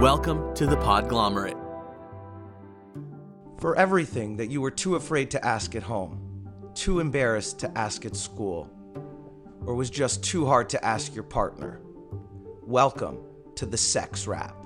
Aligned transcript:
Welcome 0.00 0.54
to 0.54 0.64
the 0.64 0.76
Podglomerate. 0.76 1.60
For 3.58 3.76
everything 3.76 4.34
that 4.38 4.50
you 4.50 4.62
were 4.62 4.70
too 4.70 4.96
afraid 4.96 5.30
to 5.32 5.44
ask 5.44 5.74
at 5.74 5.82
home, 5.82 6.48
too 6.72 7.00
embarrassed 7.00 7.58
to 7.58 7.78
ask 7.78 8.06
at 8.06 8.16
school, 8.16 8.70
or 9.66 9.74
was 9.74 9.90
just 9.90 10.24
too 10.24 10.46
hard 10.46 10.70
to 10.70 10.82
ask 10.82 11.14
your 11.14 11.24
partner, 11.24 11.82
welcome 12.62 13.18
to 13.56 13.66
the 13.66 13.76
Sex 13.76 14.26
Wrap. 14.26 14.56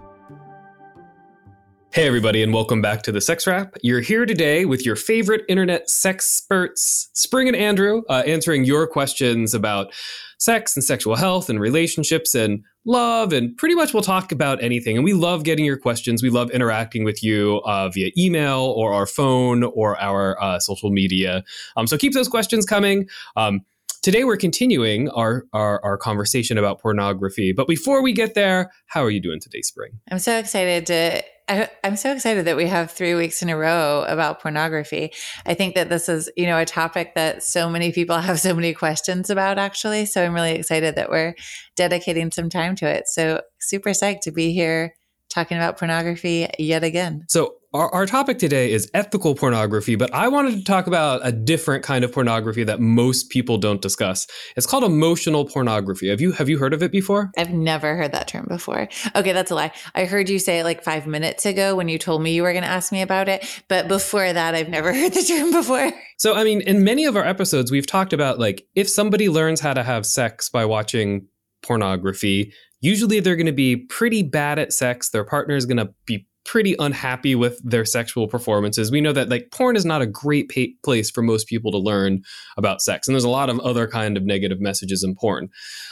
Hey, 1.92 2.06
everybody, 2.06 2.44
and 2.44 2.54
welcome 2.54 2.80
back 2.80 3.02
to 3.02 3.10
the 3.10 3.20
Sex 3.20 3.44
Wrap. 3.44 3.74
You're 3.82 4.02
here 4.02 4.26
today 4.26 4.66
with 4.66 4.86
your 4.86 4.94
favorite 4.94 5.42
internet 5.48 5.90
sex 5.90 6.42
experts, 6.42 7.10
Spring 7.12 7.48
and 7.48 7.56
Andrew, 7.56 8.02
uh, 8.08 8.22
answering 8.24 8.62
your 8.62 8.86
questions 8.86 9.52
about 9.52 9.92
sex 10.38 10.76
and 10.76 10.84
sexual 10.84 11.16
health 11.16 11.50
and 11.50 11.58
relationships 11.58 12.36
and 12.36 12.62
love. 12.84 13.32
And 13.32 13.56
pretty 13.56 13.74
much 13.74 13.94
we'll 13.94 14.02
talk 14.02 14.32
about 14.32 14.62
anything. 14.62 14.96
And 14.96 15.04
we 15.04 15.12
love 15.12 15.44
getting 15.44 15.64
your 15.64 15.78
questions. 15.78 16.22
We 16.22 16.30
love 16.30 16.50
interacting 16.50 17.04
with 17.04 17.22
you 17.22 17.62
uh, 17.64 17.88
via 17.88 18.10
email 18.16 18.60
or 18.76 18.92
our 18.92 19.06
phone 19.06 19.64
or 19.64 20.00
our 20.00 20.40
uh, 20.42 20.58
social 20.58 20.90
media. 20.90 21.44
Um, 21.76 21.86
so 21.86 21.96
keep 21.96 22.12
those 22.12 22.28
questions 22.28 22.66
coming. 22.66 23.08
Um, 23.36 23.60
Today 24.02 24.24
we're 24.24 24.36
continuing 24.36 25.08
our, 25.10 25.46
our, 25.54 25.82
our 25.82 25.96
conversation 25.96 26.58
about 26.58 26.78
pornography. 26.80 27.52
But 27.52 27.66
before 27.66 28.02
we 28.02 28.12
get 28.12 28.34
there, 28.34 28.70
how 28.86 29.02
are 29.02 29.10
you 29.10 29.20
doing 29.20 29.40
today, 29.40 29.62
Spring? 29.62 29.92
I'm 30.10 30.18
so 30.18 30.36
excited 30.38 30.86
to 30.86 31.22
I, 31.48 31.68
am 31.82 31.96
so 31.96 32.12
excited 32.12 32.46
that 32.46 32.56
we 32.56 32.66
have 32.66 32.90
three 32.90 33.14
weeks 33.14 33.42
in 33.42 33.50
a 33.50 33.56
row 33.56 34.04
about 34.08 34.40
pornography. 34.40 35.12
I 35.44 35.54
think 35.54 35.74
that 35.74 35.90
this 35.90 36.08
is, 36.08 36.30
you 36.36 36.46
know, 36.46 36.58
a 36.58 36.64
topic 36.64 37.14
that 37.14 37.42
so 37.42 37.68
many 37.68 37.92
people 37.92 38.18
have 38.18 38.40
so 38.40 38.54
many 38.54 38.72
questions 38.72 39.30
about, 39.30 39.58
actually. 39.58 40.06
So 40.06 40.24
I'm 40.24 40.34
really 40.34 40.52
excited 40.52 40.96
that 40.96 41.10
we're 41.10 41.34
dedicating 41.76 42.30
some 42.30 42.48
time 42.48 42.76
to 42.76 42.86
it. 42.86 43.08
So 43.08 43.42
super 43.60 43.90
psyched 43.90 44.20
to 44.22 44.32
be 44.32 44.52
here 44.52 44.94
talking 45.28 45.56
about 45.56 45.78
pornography 45.78 46.48
yet 46.58 46.84
again. 46.84 47.24
So 47.28 47.56
our, 47.74 47.92
our 47.92 48.06
topic 48.06 48.38
today 48.38 48.70
is 48.70 48.88
ethical 48.94 49.34
pornography, 49.34 49.96
but 49.96 50.14
I 50.14 50.28
wanted 50.28 50.54
to 50.54 50.62
talk 50.62 50.86
about 50.86 51.20
a 51.24 51.32
different 51.32 51.82
kind 51.82 52.04
of 52.04 52.12
pornography 52.12 52.62
that 52.62 52.80
most 52.80 53.30
people 53.30 53.58
don't 53.58 53.82
discuss. 53.82 54.28
It's 54.56 54.64
called 54.64 54.84
emotional 54.84 55.44
pornography. 55.44 56.08
Have 56.08 56.20
you 56.20 56.30
have 56.32 56.48
you 56.48 56.56
heard 56.58 56.72
of 56.72 56.84
it 56.84 56.92
before? 56.92 57.32
I've 57.36 57.50
never 57.50 57.96
heard 57.96 58.12
that 58.12 58.28
term 58.28 58.46
before. 58.48 58.88
Okay, 59.16 59.32
that's 59.32 59.50
a 59.50 59.56
lie. 59.56 59.72
I 59.96 60.04
heard 60.04 60.28
you 60.28 60.38
say 60.38 60.60
it 60.60 60.64
like 60.64 60.84
five 60.84 61.08
minutes 61.08 61.44
ago 61.44 61.74
when 61.74 61.88
you 61.88 61.98
told 61.98 62.22
me 62.22 62.32
you 62.32 62.44
were 62.44 62.52
going 62.52 62.62
to 62.62 62.70
ask 62.70 62.92
me 62.92 63.02
about 63.02 63.28
it, 63.28 63.44
but 63.68 63.88
before 63.88 64.32
that, 64.32 64.54
I've 64.54 64.68
never 64.68 64.94
heard 64.94 65.12
the 65.12 65.22
term 65.22 65.50
before. 65.50 65.92
So, 66.18 66.36
I 66.36 66.44
mean, 66.44 66.60
in 66.60 66.84
many 66.84 67.04
of 67.04 67.16
our 67.16 67.26
episodes, 67.26 67.72
we've 67.72 67.86
talked 67.86 68.12
about 68.12 68.38
like 68.38 68.68
if 68.76 68.88
somebody 68.88 69.28
learns 69.28 69.60
how 69.60 69.74
to 69.74 69.82
have 69.82 70.06
sex 70.06 70.48
by 70.48 70.64
watching 70.64 71.26
pornography, 71.60 72.52
usually 72.80 73.18
they're 73.18 73.34
going 73.34 73.46
to 73.46 73.52
be 73.52 73.74
pretty 73.74 74.22
bad 74.22 74.60
at 74.60 74.72
sex. 74.72 75.10
Their 75.10 75.24
partner 75.24 75.56
is 75.56 75.66
going 75.66 75.78
to 75.78 75.92
be 76.06 76.28
pretty 76.44 76.76
unhappy 76.78 77.34
with 77.34 77.60
their 77.64 77.84
sexual 77.84 78.28
performances. 78.28 78.90
We 78.90 79.00
know 79.00 79.12
that 79.12 79.28
like 79.28 79.50
porn 79.50 79.76
is 79.76 79.84
not 79.84 80.02
a 80.02 80.06
great 80.06 80.50
pa- 80.50 80.74
place 80.82 81.10
for 81.10 81.22
most 81.22 81.46
people 81.46 81.70
to 81.72 81.78
learn 81.78 82.22
about 82.56 82.82
sex, 82.82 83.08
and 83.08 83.14
there's 83.14 83.24
a 83.24 83.30
lot 83.30 83.50
of 83.50 83.60
other 83.60 83.88
kind 83.88 84.16
of 84.16 84.24
negative 84.24 84.60
messages 84.60 85.02
in 85.02 85.14
porn. 85.14 85.48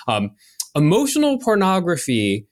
Um, 0.08 0.30
emotional 0.74 1.38
pornography 1.38 2.46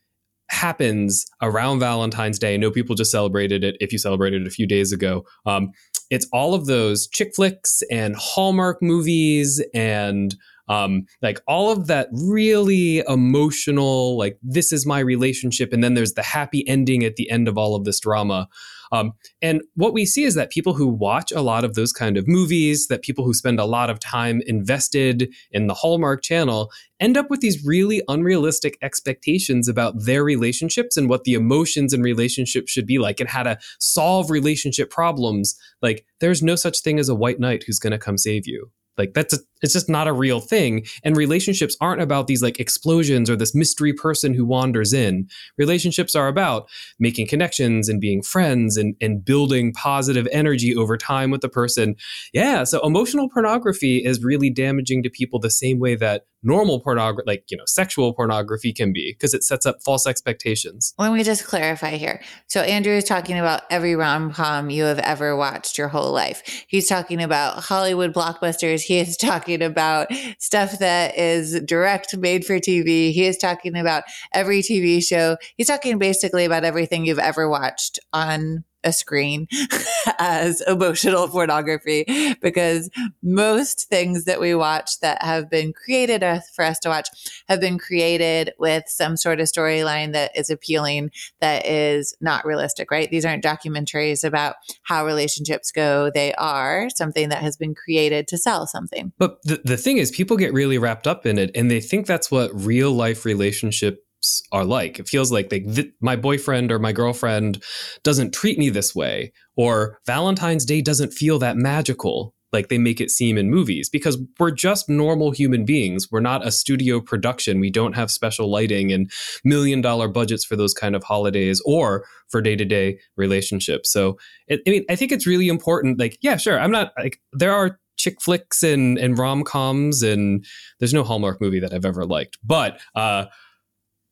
happens 0.51 1.27
around 1.43 1.79
Valentine's 1.79 2.39
Day. 2.39 2.55
I 2.55 2.57
know 2.57 2.71
people 2.71 2.97
just 2.97 3.13
celebrated 3.13 3.63
it. 3.63 3.77
If 3.81 3.93
you 3.93 3.99
celebrated 3.99 4.43
it 4.43 4.49
a 4.49 4.51
few 4.51 4.67
days 4.67 4.93
ago, 4.93 5.25
um, 5.47 5.71
it's 6.11 6.27
all 6.33 6.55
of 6.55 6.67
those 6.67 7.07
chick 7.07 7.33
flicks 7.37 7.83
and 7.91 8.17
Hallmark 8.17 8.83
movies 8.83 9.65
and 9.73 10.35
um, 10.71 11.07
like 11.21 11.41
all 11.49 11.73
of 11.73 11.89
that 11.89 12.09
really 12.13 12.99
emotional, 13.09 14.17
like 14.17 14.39
this 14.41 14.73
is 14.73 14.87
my 14.87 15.01
relationship, 15.01 15.73
and 15.73 15.83
then 15.83 15.95
there's 15.95 16.15
the 16.15 16.23
happy 16.23 16.67
ending 16.67 17.05
at 17.05 17.17
the 17.17 17.29
end 17.29 17.49
of 17.49 17.59
all 17.59 17.75
of 17.75 17.85
this 17.85 17.99
drama. 17.99 18.49
Um, 18.93 19.13
and 19.43 19.63
what 19.75 19.93
we 19.93 20.07
see 20.07 20.25
is 20.25 20.35
that 20.35 20.51
people 20.51 20.75
who 20.75 20.87
watch 20.87 21.33
a 21.33 21.43
lot 21.43 21.65
of 21.65 21.75
those 21.75 21.93
kind 21.93 22.17
of 22.17 22.27
movies, 22.27 22.87
that 22.87 23.03
people 23.03 23.25
who 23.25 23.35
spend 23.35 23.59
a 23.59 23.65
lot 23.65 23.91
of 23.91 23.99
time 23.99 24.43
invested 24.47 25.33
in 25.51 25.67
the 25.67 25.75
Hallmark 25.75 26.23
channel, 26.23 26.71
end 27.01 27.17
up 27.17 27.31
with 27.31 27.41
these 27.41 27.65
really 27.65 28.03
unrealistic 28.09 28.79
expectations 28.81 29.69
about 29.69 29.95
their 30.05 30.23
relationships 30.23 30.97
and 30.97 31.09
what 31.09 31.25
the 31.25 31.35
emotions 31.35 31.93
in 31.93 32.03
relationships 32.03 32.71
should 32.71 32.87
be 32.87 32.99
like 32.99 33.21
and 33.21 33.29
how 33.29 33.43
to 33.43 33.59
solve 33.81 34.31
relationship 34.31 34.91
problems. 34.91 35.57
Like, 35.83 36.05
there's 36.21 36.43
no 36.43 36.57
such 36.57 36.81
thing 36.81 37.01
as 37.01 37.09
a 37.09 37.15
white 37.15 37.41
knight 37.41 37.65
who's 37.67 37.79
going 37.79 37.93
to 37.93 37.99
come 37.99 38.19
save 38.19 38.47
you. 38.47 38.71
Like 39.01 39.15
that's 39.15 39.33
a, 39.33 39.39
it's 39.63 39.73
just 39.73 39.89
not 39.89 40.09
a 40.09 40.13
real 40.13 40.41
thing. 40.41 40.85
And 41.03 41.17
relationships 41.17 41.75
aren't 41.81 42.03
about 42.03 42.27
these 42.27 42.43
like 42.43 42.61
explosions 42.61 43.31
or 43.31 43.37
this 43.37 43.55
mystery 43.55 43.95
person 43.95 44.35
who 44.35 44.45
wanders 44.45 44.93
in. 44.93 45.27
Relationships 45.57 46.15
are 46.15 46.29
about 46.29 46.69
making 46.99 47.29
connections 47.29 47.89
and 47.89 47.99
being 47.99 48.23
friends 48.23 48.77
and, 48.77 48.95
and 49.01 49.25
building 49.25 49.73
positive 49.73 50.29
energy 50.33 50.77
over 50.77 50.99
time 50.99 51.31
with 51.31 51.41
the 51.41 51.49
person. 51.49 51.97
Yeah. 52.35 52.65
So 52.65 52.85
emotional 52.85 53.31
pornography 53.31 54.05
is 54.05 54.23
really 54.23 54.51
damaging 54.51 55.03
to 55.03 55.11
people 55.11 55.41
the 55.41 55.51
same 55.51 55.79
way 55.79 55.95
that 55.95 56.27
normal 56.43 56.81
pornography, 56.81 57.25
like, 57.27 57.45
you 57.51 57.57
know, 57.57 57.65
sexual 57.67 58.13
pornography 58.13 58.73
can 58.73 58.93
be 58.93 59.13
because 59.13 59.35
it 59.35 59.45
sets 59.45 59.67
up 59.67 59.83
false 59.83 60.07
expectations. 60.07 60.95
Let 60.99 61.13
me 61.13 61.23
just 61.23 61.47
clarify 61.47 61.93
here. 61.93 62.23
So, 62.47 62.63
Andrew 62.63 62.93
is 62.93 63.05
talking 63.05 63.39
about 63.39 63.63
every 63.71 63.95
rom 63.95 64.33
com 64.33 64.71
you 64.71 64.85
have 64.85 64.99
ever 65.01 65.37
watched 65.37 65.79
your 65.79 65.89
whole 65.89 66.13
life. 66.13 66.65
He's 66.69 66.89
talking 66.89 67.23
about 67.23 67.65
Hollywood 67.65 68.15
blockbusters. 68.15 68.83
He 68.83 68.99
is 68.99 69.17
talking 69.31 69.63
about 69.63 70.09
stuff 70.39 70.79
that 70.79 71.17
is 71.17 71.61
direct 71.61 72.17
made 72.17 72.45
for 72.45 72.59
TV. 72.59 73.13
He 73.13 73.25
is 73.25 73.37
talking 73.37 73.77
about 73.77 74.05
every 74.33 74.63
TV 74.63 75.05
show. 75.05 75.37
He's 75.57 75.67
talking 75.67 75.99
basically 75.99 76.45
about 76.45 76.65
everything 76.65 77.05
you've 77.05 77.19
ever 77.19 77.49
watched 77.49 77.99
on 78.13 78.65
a 78.85 78.93
screen 78.93 79.47
as 80.19 80.61
emotional 80.63 81.29
pornography 81.29 82.05
because 82.43 82.91
most 83.23 83.89
things 83.89 84.25
that 84.25 84.41
we 84.41 84.55
watch 84.55 85.01
that 85.01 85.23
have 85.23 85.51
been 85.51 85.73
created 85.73 86.23
for 86.55 86.65
us 86.65 86.79
to 86.81 86.89
watch 86.89 87.09
have 87.49 87.61
been 87.61 87.79
created 87.79 88.53
with 88.59 88.85
some 88.87 89.17
sort 89.17 89.41
of 89.41 89.47
storyline 89.47 90.13
that 90.13 90.31
is 90.37 90.51
appealing 90.51 91.11
that 91.41 91.67
is 91.67 92.15
not 92.21 92.45
realistic 92.45 92.91
right? 92.91 93.11
These 93.11 93.25
aren't 93.25 93.45
documentaries 93.45 94.25
about 94.25 94.57
how 94.83 95.07
relationships 95.07 95.71
go. 95.73 96.11
They 96.13 96.35
are 96.35 96.89
something 96.91 97.29
that 97.29 97.43
has 97.43 97.57
been 97.57 97.75
created 97.75 98.29
to 98.29 98.39
sell 98.39 98.67
something. 98.67 99.13
But 99.19 99.43
the, 99.43 99.61
the 99.65 99.77
thing 99.77 99.99
is 99.99 100.11
people 100.11 100.37
get 100.37 100.53
really 100.53 100.79
wrapped 100.79 101.07
up 101.07 101.27
in 101.27 101.39
it 101.39 101.51
and 101.55 101.71
they 101.71 101.81
think 101.81 102.07
that's 102.07 102.31
what 102.31 102.51
real 102.55 102.93
life 102.93 103.25
relationship 103.25 104.05
are 104.53 104.65
like. 104.65 104.99
It 104.99 105.09
feels 105.09 105.33
like 105.33 105.49
they, 105.49 105.61
th- 105.61 105.93
my 106.01 106.17
boyfriend 106.17 106.73
or 106.73 106.79
my 106.79 106.93
girlfriend 106.93 107.63
doesn't 108.03 108.35
treat 108.35 108.59
me 108.59 108.71
this 108.71 108.95
way, 108.95 109.33
or 109.57 109.99
Valentine's 110.07 110.65
Day 110.65 110.83
doesn't 110.83 111.13
feel 111.13 111.39
that 111.39 111.57
magical 111.57 112.35
like 112.53 112.69
they 112.69 112.79
make 112.79 113.01
it 113.01 113.11
seem 113.11 113.39
in 113.39 113.51
movies 113.51 113.89
because 113.89 114.19
we're 114.39 114.51
just 114.51 114.89
normal 114.89 115.31
human 115.31 115.65
beings. 115.65 116.09
We're 116.11 116.21
not 116.21 116.47
a 116.47 116.51
studio 116.51 117.01
production. 117.01 117.61
We 117.61 117.71
don't 117.71 117.95
have 117.95 118.11
special 118.11 118.51
lighting 118.51 118.93
and 118.93 119.11
million 119.45 119.81
dollar 119.81 120.09
budgets 120.09 120.45
for 120.45 120.57
those 120.57 120.75
kind 120.75 120.97
of 120.97 121.05
holidays 121.05 121.63
or 121.65 122.05
for 122.29 122.43
day 122.43 122.57
to 122.57 122.65
day 122.65 122.99
relationships. 123.17 123.93
So, 123.93 124.19
it, 124.49 124.61
I 124.67 124.71
mean, 124.71 124.85
I 124.91 124.97
think 124.97 125.13
it's 125.13 125.27
really 125.27 125.49
important. 125.49 125.99
Like, 125.99 126.19
yeah, 126.23 126.37
sure. 126.37 126.59
I'm 126.59 126.73
not 126.73 126.93
like, 126.99 127.21
there 127.33 127.55
are 127.55 127.79
chick 127.97 128.21
flicks 128.21 128.63
and, 128.63 128.99
and 128.99 129.19
rom 129.19 129.45
coms, 129.45 130.03
and 130.03 130.45
there's 130.79 130.95
no 130.95 131.05
Hallmark 131.05 131.41
movie 131.41 131.61
that 131.61 131.75
I've 131.75 131.85
ever 131.85 132.05
liked, 132.07 132.39
but, 132.43 132.81
uh, 132.95 133.27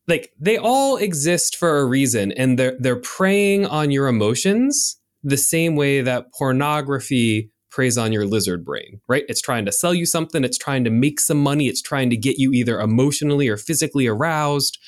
like 0.09 0.33
they 0.39 0.57
all 0.57 0.97
exist 0.97 1.55
for 1.55 1.79
a 1.79 1.85
reason 1.85 2.31
and 2.33 2.57
they're 2.57 2.75
they're 2.79 2.99
preying 2.99 3.65
on 3.65 3.91
your 3.91 4.07
emotions 4.07 4.99
the 5.23 5.37
same 5.37 5.75
way 5.75 6.01
that 6.01 6.33
pornography 6.33 7.51
preys 7.69 7.97
on 7.97 8.11
your 8.11 8.25
lizard 8.25 8.65
brain, 8.65 8.99
right? 9.07 9.25
It's 9.29 9.41
trying 9.41 9.65
to 9.65 9.71
sell 9.71 9.93
you 9.93 10.05
something, 10.05 10.43
it's 10.43 10.57
trying 10.57 10.83
to 10.85 10.89
make 10.89 11.19
some 11.19 11.41
money, 11.41 11.67
it's 11.67 11.81
trying 11.81 12.09
to 12.09 12.17
get 12.17 12.39
you 12.39 12.51
either 12.51 12.79
emotionally 12.79 13.47
or 13.47 13.57
physically 13.57 14.07
aroused. 14.07 14.79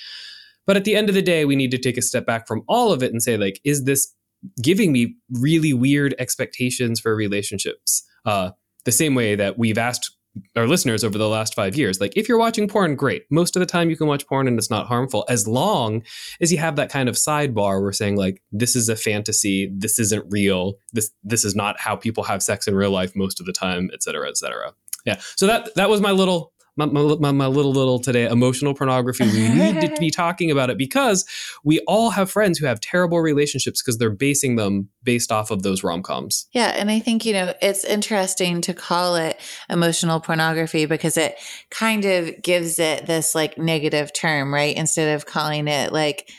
But 0.66 0.78
at 0.78 0.84
the 0.84 0.96
end 0.96 1.08
of 1.08 1.16
the 1.16 1.22
day, 1.22 1.46
we 1.46 1.56
need 1.56 1.72
to 1.72 1.78
take 1.78 1.98
a 1.98 2.02
step 2.02 2.26
back 2.26 2.48
from 2.48 2.64
all 2.68 2.92
of 2.92 3.04
it 3.04 3.12
and 3.12 3.22
say 3.22 3.38
like 3.38 3.62
is 3.64 3.84
this 3.84 4.14
giving 4.62 4.92
me 4.92 5.16
really 5.40 5.74
weird 5.74 6.16
expectations 6.18 7.00
for 7.00 7.16
relationships? 7.16 8.04
Uh, 8.26 8.52
the 8.86 8.92
same 8.92 9.14
way 9.14 9.36
that 9.36 9.60
we've 9.60 9.78
asked 9.78 10.16
our 10.56 10.68
listeners 10.68 11.04
over 11.04 11.18
the 11.18 11.28
last 11.28 11.54
five 11.56 11.76
years. 11.76 12.00
Like, 12.00 12.14
if 12.16 12.30
you're 12.30 12.38
watching 12.38 12.68
porn, 12.68 12.96
great. 12.96 13.24
Most 13.30 13.56
of 13.56 13.60
the 13.60 13.66
time, 13.66 13.90
you 13.90 13.98
can 13.98 14.08
watch 14.08 14.26
porn 14.28 14.48
and 14.48 14.58
it's 14.58 14.70
not 14.70 14.88
harmful, 14.88 15.26
as 15.28 15.48
long 15.48 16.04
as 16.40 16.52
you 16.52 16.58
have 16.58 16.76
that 16.78 16.90
kind 16.90 17.10
of 17.10 17.16
sidebar 17.16 17.82
where 17.82 17.92
saying 17.92 18.16
like, 18.16 18.42
this 18.52 18.76
is 18.76 18.90
a 18.90 18.96
fantasy, 18.96 19.72
this 19.76 20.00
isn't 20.00 20.26
real, 20.30 20.76
this 20.94 21.12
this 21.24 21.44
is 21.44 21.56
not 21.56 21.80
how 21.80 21.96
people 21.96 22.24
have 22.24 22.42
sex 22.42 22.68
in 22.68 22.76
real 22.76 22.92
life 22.92 23.16
most 23.16 23.40
of 23.40 23.46
the 23.46 23.54
time, 23.54 23.90
et 23.94 24.04
cetera, 24.04 24.28
et 24.28 24.38
cetera. 24.38 24.74
Yeah. 25.06 25.20
So 25.36 25.48
that 25.48 25.74
that 25.76 25.90
was 25.90 26.00
my 26.00 26.12
little 26.12 26.54
my, 26.86 27.16
my, 27.20 27.32
my, 27.32 27.48
little 27.48 27.72
little 27.72 28.00
today 28.00 28.26
emotional 28.26 28.74
pornography 28.74 29.26
we 29.26 29.50
need 29.54 29.82
to 29.82 29.94
be 30.00 30.10
talking 30.10 30.52
about 30.52 30.70
it 30.70 30.78
because 30.78 31.26
we 31.64 31.80
all 31.82 32.10
have 32.10 32.30
friends 32.30 32.58
who 32.58 32.66
have 32.66 32.80
terrible 32.80 33.20
relationships 33.20 33.82
because 33.82 33.98
they're 33.98 34.10
basing 34.10 34.56
them 34.56 34.90
based 35.04 35.32
off 35.32 35.52
of 35.52 35.64
those 35.64 35.84
rom-coms 35.84 36.48
yeah 36.54 36.74
and 36.78 36.90
i 36.90 37.00
think 37.00 37.26
you 37.26 37.34
know 37.34 37.54
it's 37.62 37.84
interesting 37.84 38.62
to 38.62 38.74
call 38.74 39.16
it 39.16 39.40
emotional 39.70 40.20
pornography 40.20 40.86
because 40.86 41.18
it 41.18 41.36
kind 41.70 42.06
of 42.06 42.42
gives 42.42 42.80
it 42.80 43.06
this 43.06 43.36
like 43.36 43.58
negative 43.58 44.14
term 44.14 44.54
right 44.54 44.76
instead 44.76 45.16
of 45.16 45.26
calling 45.26 45.68
it 45.68 45.92
like 45.92 46.30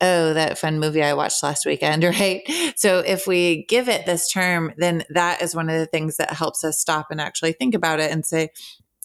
oh, 0.00 0.34
that 0.34 0.58
fun 0.58 0.78
movie 0.78 1.02
I 1.02 1.14
watched 1.14 1.42
last 1.42 1.66
weekend, 1.66 2.04
right? 2.20 2.42
So 2.76 3.00
if 3.00 3.26
we 3.26 3.64
give 3.68 3.88
it 3.88 4.06
this 4.06 4.30
term, 4.30 4.72
then 4.76 5.04
that 5.10 5.42
is 5.42 5.54
one 5.54 5.68
of 5.68 5.78
the 5.78 5.86
things 5.86 6.16
that 6.16 6.32
helps 6.32 6.64
us 6.64 6.78
stop 6.78 7.08
and 7.10 7.20
actually 7.20 7.52
think 7.52 7.74
about 7.74 8.00
it 8.00 8.10
and 8.10 8.24
say, 8.24 8.50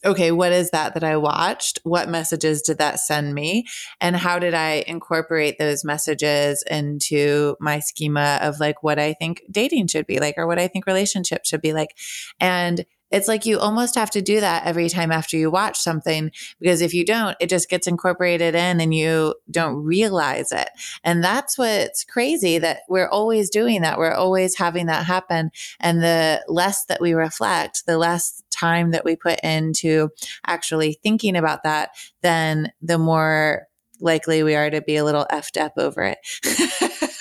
okay, 0.05 0.31
what 0.31 0.51
is 0.51 0.71
that 0.71 0.93
that 0.93 1.03
I 1.03 1.17
watched? 1.17 1.79
What 1.83 2.09
messages 2.09 2.61
did 2.61 2.77
that 2.77 2.99
send 2.99 3.33
me? 3.33 3.65
And 4.01 4.15
how 4.15 4.39
did 4.39 4.53
I 4.53 4.83
incorporate 4.87 5.57
those 5.57 5.83
messages 5.83 6.63
into 6.69 7.55
my 7.59 7.79
schema 7.79 8.39
of 8.41 8.59
like 8.59 8.83
what 8.83 8.99
I 8.99 9.13
think 9.13 9.43
dating 9.49 9.87
should 9.87 10.07
be 10.07 10.19
like 10.19 10.35
or 10.37 10.47
what 10.47 10.59
I 10.59 10.67
think 10.67 10.85
relationships 10.85 11.49
should 11.49 11.61
be 11.61 11.73
like? 11.73 11.97
And 12.39 12.85
it's 13.13 13.27
like 13.27 13.45
you 13.45 13.59
almost 13.59 13.93
have 13.93 14.09
to 14.09 14.23
do 14.23 14.39
that 14.39 14.65
every 14.65 14.89
time 14.89 15.11
after 15.11 15.37
you 15.37 15.51
watch 15.51 15.77
something 15.77 16.31
because 16.59 16.81
if 16.81 16.95
you 16.95 17.05
don't, 17.05 17.37
it 17.39 17.47
just 17.47 17.69
gets 17.69 17.85
incorporated 17.85 18.55
in 18.55 18.81
and 18.81 18.91
you 18.91 19.35
don't 19.51 19.75
realize 19.83 20.51
it. 20.51 20.69
And 21.03 21.23
that's 21.23 21.55
what's 21.55 22.03
crazy 22.03 22.57
that 22.57 22.79
we're 22.89 23.07
always 23.07 23.51
doing 23.51 23.83
that. 23.83 23.99
We're 23.99 24.15
always 24.15 24.57
having 24.57 24.87
that 24.87 25.05
happen. 25.05 25.51
And 25.79 26.01
the 26.01 26.43
less 26.47 26.85
that 26.85 27.01
we 27.01 27.13
reflect, 27.13 27.85
the 27.85 27.99
less 27.99 28.41
time 28.53 28.91
that 28.91 29.05
we 29.05 29.15
put 29.15 29.39
into 29.41 30.09
actually 30.45 30.99
thinking 31.03 31.35
about 31.35 31.63
that, 31.63 31.91
then 32.21 32.71
the 32.81 32.97
more 32.97 33.67
likely 33.99 34.43
we 34.43 34.55
are 34.55 34.69
to 34.69 34.81
be 34.81 34.95
a 34.97 35.03
little 35.03 35.25
effed 35.31 35.59
up 35.59 35.73
over 35.77 36.03
it. 36.03 36.17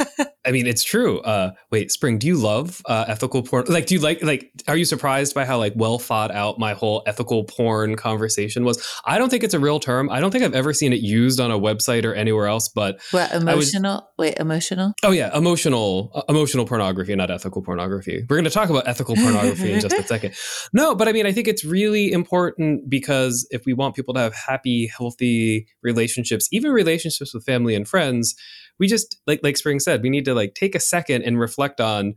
I 0.44 0.50
mean, 0.50 0.66
it's 0.66 0.82
true. 0.82 1.20
Uh, 1.20 1.52
wait, 1.70 1.92
Spring, 1.92 2.18
do 2.18 2.26
you 2.26 2.36
love 2.36 2.82
uh, 2.86 3.04
ethical 3.06 3.42
porn? 3.42 3.64
Like, 3.68 3.86
do 3.86 3.94
you 3.94 4.00
like 4.00 4.22
like? 4.22 4.50
Are 4.66 4.76
you 4.76 4.84
surprised 4.84 5.34
by 5.34 5.44
how 5.44 5.58
like 5.58 5.72
well 5.76 5.98
thought 5.98 6.32
out 6.32 6.58
my 6.58 6.74
whole 6.74 7.02
ethical 7.06 7.44
porn 7.44 7.96
conversation 7.96 8.64
was? 8.64 8.84
I 9.04 9.18
don't 9.18 9.28
think 9.28 9.44
it's 9.44 9.54
a 9.54 9.60
real 9.60 9.78
term. 9.78 10.10
I 10.10 10.20
don't 10.20 10.32
think 10.32 10.42
I've 10.42 10.54
ever 10.54 10.72
seen 10.72 10.92
it 10.92 11.00
used 11.00 11.38
on 11.38 11.52
a 11.52 11.58
website 11.58 12.04
or 12.04 12.14
anywhere 12.14 12.46
else. 12.46 12.68
But 12.68 13.00
what 13.12 13.32
emotional? 13.32 13.94
Was, 13.94 14.02
wait, 14.18 14.38
emotional? 14.38 14.94
Oh 15.04 15.12
yeah, 15.12 15.36
emotional, 15.36 16.10
uh, 16.14 16.22
emotional 16.28 16.66
pornography, 16.66 17.14
not 17.14 17.30
ethical 17.30 17.62
pornography. 17.62 18.24
We're 18.28 18.36
going 18.36 18.44
to 18.44 18.50
talk 18.50 18.68
about 18.68 18.88
ethical 18.88 19.14
pornography 19.14 19.72
in 19.72 19.80
just 19.80 19.94
a 19.94 20.02
second. 20.06 20.34
No, 20.72 20.96
but 20.96 21.06
I 21.06 21.12
mean, 21.12 21.26
I 21.26 21.32
think 21.32 21.46
it's 21.46 21.64
really 21.64 22.10
important 22.10 22.90
because 22.90 23.46
if 23.50 23.64
we 23.64 23.74
want 23.74 23.94
people 23.94 24.14
to 24.14 24.20
have 24.20 24.34
happy, 24.34 24.88
healthy 24.88 25.68
relationships, 25.82 26.48
even 26.50 26.72
relationships 26.72 27.32
with 27.32 27.44
family 27.44 27.76
and 27.76 27.86
friends 27.86 28.34
we 28.82 28.88
just 28.88 29.20
like 29.28 29.38
like 29.44 29.56
Spring 29.56 29.78
said, 29.78 30.02
we 30.02 30.10
need 30.10 30.24
to 30.24 30.34
like 30.34 30.54
take 30.54 30.74
a 30.74 30.80
second 30.80 31.22
and 31.22 31.38
reflect 31.38 31.80
on 31.80 32.16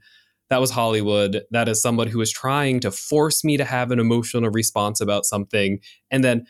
that 0.50 0.60
was 0.60 0.72
Hollywood. 0.72 1.44
That 1.52 1.70
is 1.70 1.80
someone 1.80 2.08
who 2.08 2.22
is 2.22 2.32
trying 2.32 2.80
to 2.80 2.90
force 2.90 3.44
me 3.44 3.56
to 3.58 3.64
have 3.64 3.92
an 3.92 4.00
emotional 4.00 4.50
response 4.50 5.00
about 5.00 5.26
something. 5.26 5.80
And 6.10 6.24
then 6.24 6.48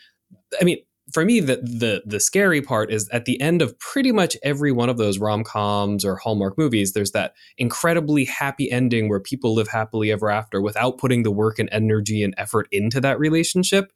I 0.62 0.64
mean, 0.64 0.78
for 1.12 1.26
me, 1.26 1.42
the 1.42 1.58
the 1.58 2.02
the 2.06 2.22
scary 2.22 2.62
part 2.62 2.94
is 2.94 3.10
at 3.10 3.26
the 3.26 3.42
end 3.42 3.62
of 3.62 3.78
pretty 3.78 4.14
much 4.14 4.38
every 4.42 4.72
one 4.72 4.88
of 4.88 4.96
those 4.96 5.20
rom 5.20 5.44
coms 5.44 6.06
or 6.06 6.16
Hallmark 6.16 6.58
movies, 6.58 6.94
there's 6.94 7.12
that 7.12 7.34
incredibly 7.58 8.24
happy 8.24 8.72
ending 8.72 9.10
where 9.10 9.20
people 9.20 9.54
live 9.54 9.68
happily 9.68 10.14
ever 10.14 10.30
after 10.30 10.62
without 10.62 10.98
putting 10.98 11.24
the 11.24 11.32
work 11.32 11.60
and 11.60 11.68
energy 11.74 12.24
and 12.24 12.34
effort 12.38 12.70
into 12.72 13.02
that 13.02 13.20
relationship. 13.20 13.92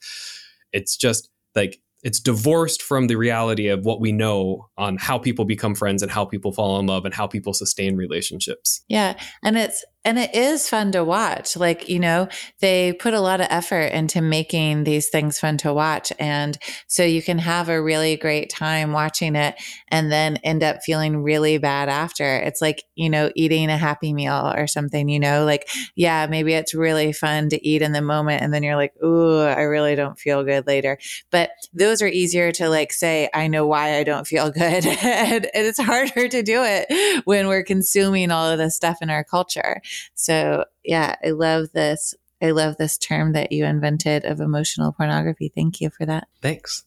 It's 0.74 0.98
just 0.98 1.30
like 1.56 1.80
it's 2.04 2.20
divorced 2.20 2.82
from 2.82 3.08
the 3.08 3.16
reality 3.16 3.68
of 3.68 3.86
what 3.86 4.00
we 4.00 4.12
know 4.12 4.70
on 4.78 4.98
how 4.98 5.18
people 5.18 5.46
become 5.46 5.76
friends 5.76 6.02
and 6.02 6.12
how 6.12 6.26
people 6.26 6.52
fall 6.52 6.80
in 6.80 6.86
love 6.86 7.06
and 7.06 7.14
how 7.14 7.28
people 7.28 7.54
sustain 7.54 7.96
relationships. 7.96 8.82
Yeah, 8.88 9.20
and 9.44 9.58
it's 9.58 9.84
and 10.06 10.18
it 10.18 10.34
is 10.34 10.70
fun 10.70 10.94
to 10.94 11.04
watch. 11.04 11.58
Like, 11.58 11.90
you 11.90 12.00
know, 12.00 12.30
they 12.62 12.94
put 12.94 13.14
a 13.14 13.20
lot 13.20 13.42
of 13.42 13.48
effort 13.50 13.92
into 13.92 14.22
making 14.22 14.86
these 14.86 15.10
things 15.10 15.38
fun 15.38 15.58
to 15.58 15.74
watch. 15.74 16.14
And 16.18 16.58
so 16.88 17.04
you 17.04 17.22
can 17.22 17.38
have 17.38 17.68
a 17.68 17.82
really 17.82 18.16
great 18.16 18.50
time 18.50 18.94
watching 18.94 19.36
it 19.36 19.56
and 19.90 20.10
then 20.10 20.38
end 20.38 20.64
up 20.64 20.84
feeling 20.84 21.18
really 21.22 21.58
bad 21.58 21.90
after. 21.90 22.38
It's 22.38 22.62
like, 22.62 22.84
you 22.96 23.10
know, 23.10 23.30
eating 23.36 23.70
a 23.70 23.78
happy 23.78 24.14
meal 24.14 24.54
or 24.56 24.68
something, 24.68 25.10
you 25.10 25.20
know, 25.20 25.44
like, 25.44 25.68
yeah, 25.96 26.28
maybe 26.28 26.54
it's 26.54 26.74
really 26.74 27.12
fun 27.12 27.50
to 27.50 27.68
eat 27.68 27.82
in 27.82 27.92
the 27.92 28.02
moment. 28.02 28.42
And 28.42 28.54
then 28.54 28.64
you're 28.64 28.78
like, 28.78 28.94
ooh, 29.04 29.42
I 29.42 29.64
really 29.64 29.96
don't 29.96 30.18
feel 30.18 30.46
good 30.46 30.66
later. 30.66 30.98
But 31.30 31.52
those 31.74 32.02
are 32.02 32.08
easier 32.08 32.54
to 32.54 32.70
like 32.70 32.94
say, 32.94 33.30
I 33.34 33.48
know 33.48 33.68
why 33.68 33.98
I 33.98 34.06
don't 34.06 34.26
feel 34.26 34.50
good. 34.52 34.86
and 34.86 35.50
it's 35.54 35.80
harder 35.80 36.30
to 36.30 36.42
do 36.42 36.64
it 36.64 37.26
when 37.26 37.48
we're 37.50 37.64
consuming 37.64 38.32
all 38.32 38.50
of 38.50 38.58
this 38.58 38.78
stuff 38.78 39.00
in 39.02 39.10
our 39.10 39.26
culture. 39.26 39.82
So 40.16 40.66
yeah, 40.84 41.16
I 41.24 41.32
love 41.32 41.72
this. 41.74 42.14
I 42.42 42.52
love 42.52 42.78
this 42.78 42.98
term 42.98 43.34
that 43.34 43.52
you 43.52 43.66
invented 43.66 44.26
of 44.26 44.40
emotional 44.40 44.94
pornography. 44.94 45.52
Thank 45.54 45.82
you 45.82 45.90
for 45.90 46.06
that. 46.06 46.28
Thanks. 46.42 46.84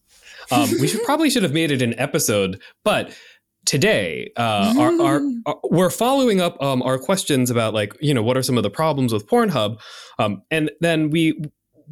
Um, 0.50 0.68
we 0.80 0.88
should 0.88 1.02
probably 1.04 1.30
should 1.30 1.42
have 1.42 1.52
made 1.52 1.70
it 1.70 1.82
an 1.82 1.98
episode, 1.98 2.60
but 2.84 3.14
today 3.64 4.32
uh, 4.36 4.74
our, 4.78 5.00
our, 5.00 5.20
our, 5.46 5.56
we're 5.70 5.90
following 5.90 6.40
up 6.40 6.60
um, 6.62 6.82
our 6.82 6.98
questions 6.98 7.50
about 7.50 7.74
like 7.74 7.94
you 8.00 8.12
know 8.12 8.22
what 8.22 8.36
are 8.36 8.42
some 8.42 8.56
of 8.56 8.62
the 8.62 8.70
problems 8.70 9.12
with 9.12 9.26
Pornhub, 9.26 9.78
um, 10.18 10.42
and 10.50 10.70
then 10.80 11.10
we 11.10 11.40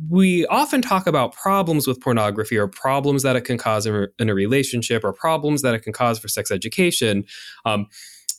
we 0.08 0.46
often 0.46 0.80
talk 0.80 1.06
about 1.06 1.34
problems 1.34 1.86
with 1.86 2.00
pornography 2.00 2.56
or 2.56 2.68
problems 2.68 3.22
that 3.22 3.36
it 3.36 3.42
can 3.42 3.58
cause 3.58 3.86
in 3.86 3.94
a, 3.94 4.06
in 4.18 4.30
a 4.30 4.34
relationship 4.34 5.04
or 5.04 5.12
problems 5.12 5.62
that 5.62 5.74
it 5.74 5.80
can 5.80 5.92
cause 5.92 6.18
for 6.18 6.28
sex 6.28 6.50
education. 6.50 7.24
Um, 7.64 7.86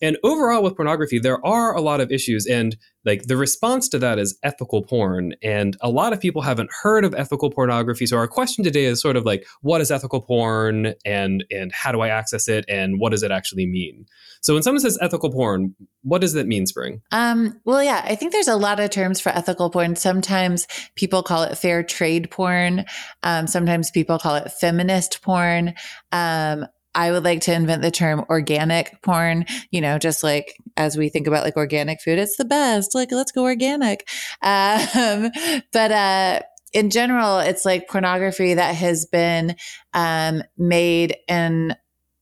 and 0.02 0.18
overall, 0.24 0.64
with 0.64 0.76
pornography, 0.76 1.20
there 1.20 1.44
are 1.46 1.76
a 1.76 1.82
lot 1.82 2.02
of 2.02 2.12
issues. 2.12 2.46
And 2.46 2.76
like 3.06 3.24
the 3.24 3.38
response 3.38 3.90
to 3.90 4.00
that 4.00 4.20
is 4.20 4.38
ethical 4.44 4.84
porn. 4.84 5.34
And 5.44 5.78
a 5.82 5.90
lot 5.90 6.14
of 6.14 6.20
people 6.20 6.42
haven't 6.42 6.70
heard 6.82 7.04
of 7.06 7.14
ethical 7.16 7.50
pornography. 7.50 8.06
So 8.06 8.18
our 8.18 8.28
question 8.28 8.64
today 8.64 8.86
is 8.86 9.02
sort 9.02 9.16
of 9.16 9.26
like, 9.26 9.46
what 9.62 9.82
is 9.82 9.92
ethical 9.92 10.22
porn 10.22 10.94
and 11.06 11.44
and 11.52 11.72
how 11.72 11.92
do 11.92 12.02
I 12.02 12.10
access 12.10 12.48
it 12.48 12.66
and 12.68 13.00
what 13.00 13.12
does 13.12 13.24
it 13.24 13.32
actually 13.32 13.66
mean? 13.66 14.06
So 14.42 14.56
when 14.56 14.64
someone 14.64 14.82
says 14.82 14.98
ethical 15.02 15.32
porn, 15.32 15.76
what 16.04 16.22
does 16.22 16.34
that 16.34 16.48
mean, 16.48 16.66
Spring? 16.66 17.02
Um, 17.12 17.60
well, 17.64 17.84
yeah, 17.84 18.02
I 18.04 18.16
think 18.16 18.32
there's 18.32 18.48
a 18.48 18.56
lot 18.56 18.80
of 18.80 18.90
terms 18.90 19.20
for 19.20 19.30
ethical 19.30 19.70
porn. 19.70 19.96
Sometimes 19.96 20.68
people 20.96 21.22
call 21.22 21.44
it 21.44 21.58
fair 21.58 21.84
trade 21.84 22.32
porn. 22.32 22.86
Um, 23.24 23.46
sometimes 23.46 23.92
people 23.92 24.18
call 24.18 24.36
it 24.36 24.52
feminist 24.52 25.22
porn. 25.22 25.76
Um, 26.12 26.66
I 26.94 27.12
would 27.12 27.24
like 27.24 27.42
to 27.42 27.54
invent 27.54 27.82
the 27.82 27.92
term 27.92 28.26
organic 28.30 29.02
porn, 29.02 29.46
you 29.72 29.82
know, 29.82 29.98
just 29.98 30.24
like 30.24 30.56
as 30.78 30.98
we 30.98 31.10
think 31.10 31.28
about 31.28 31.44
like 31.44 31.58
organic 31.58 32.02
food, 32.02 32.20
it's 32.20 32.38
the 32.38 32.46
best. 32.46 32.94
Like, 32.96 33.12
let's 33.12 33.32
go 33.32 33.44
organic. 33.44 34.08
Um, 34.42 35.32
but, 35.72 35.92
uh, 35.92 36.42
in 36.74 36.90
general, 36.90 37.40
it's 37.40 37.66
like 37.66 37.90
pornography 37.90 38.54
that 38.54 38.76
has 38.76 39.06
been 39.06 39.56
um, 39.94 40.42
made 40.58 41.18
in 41.28 41.76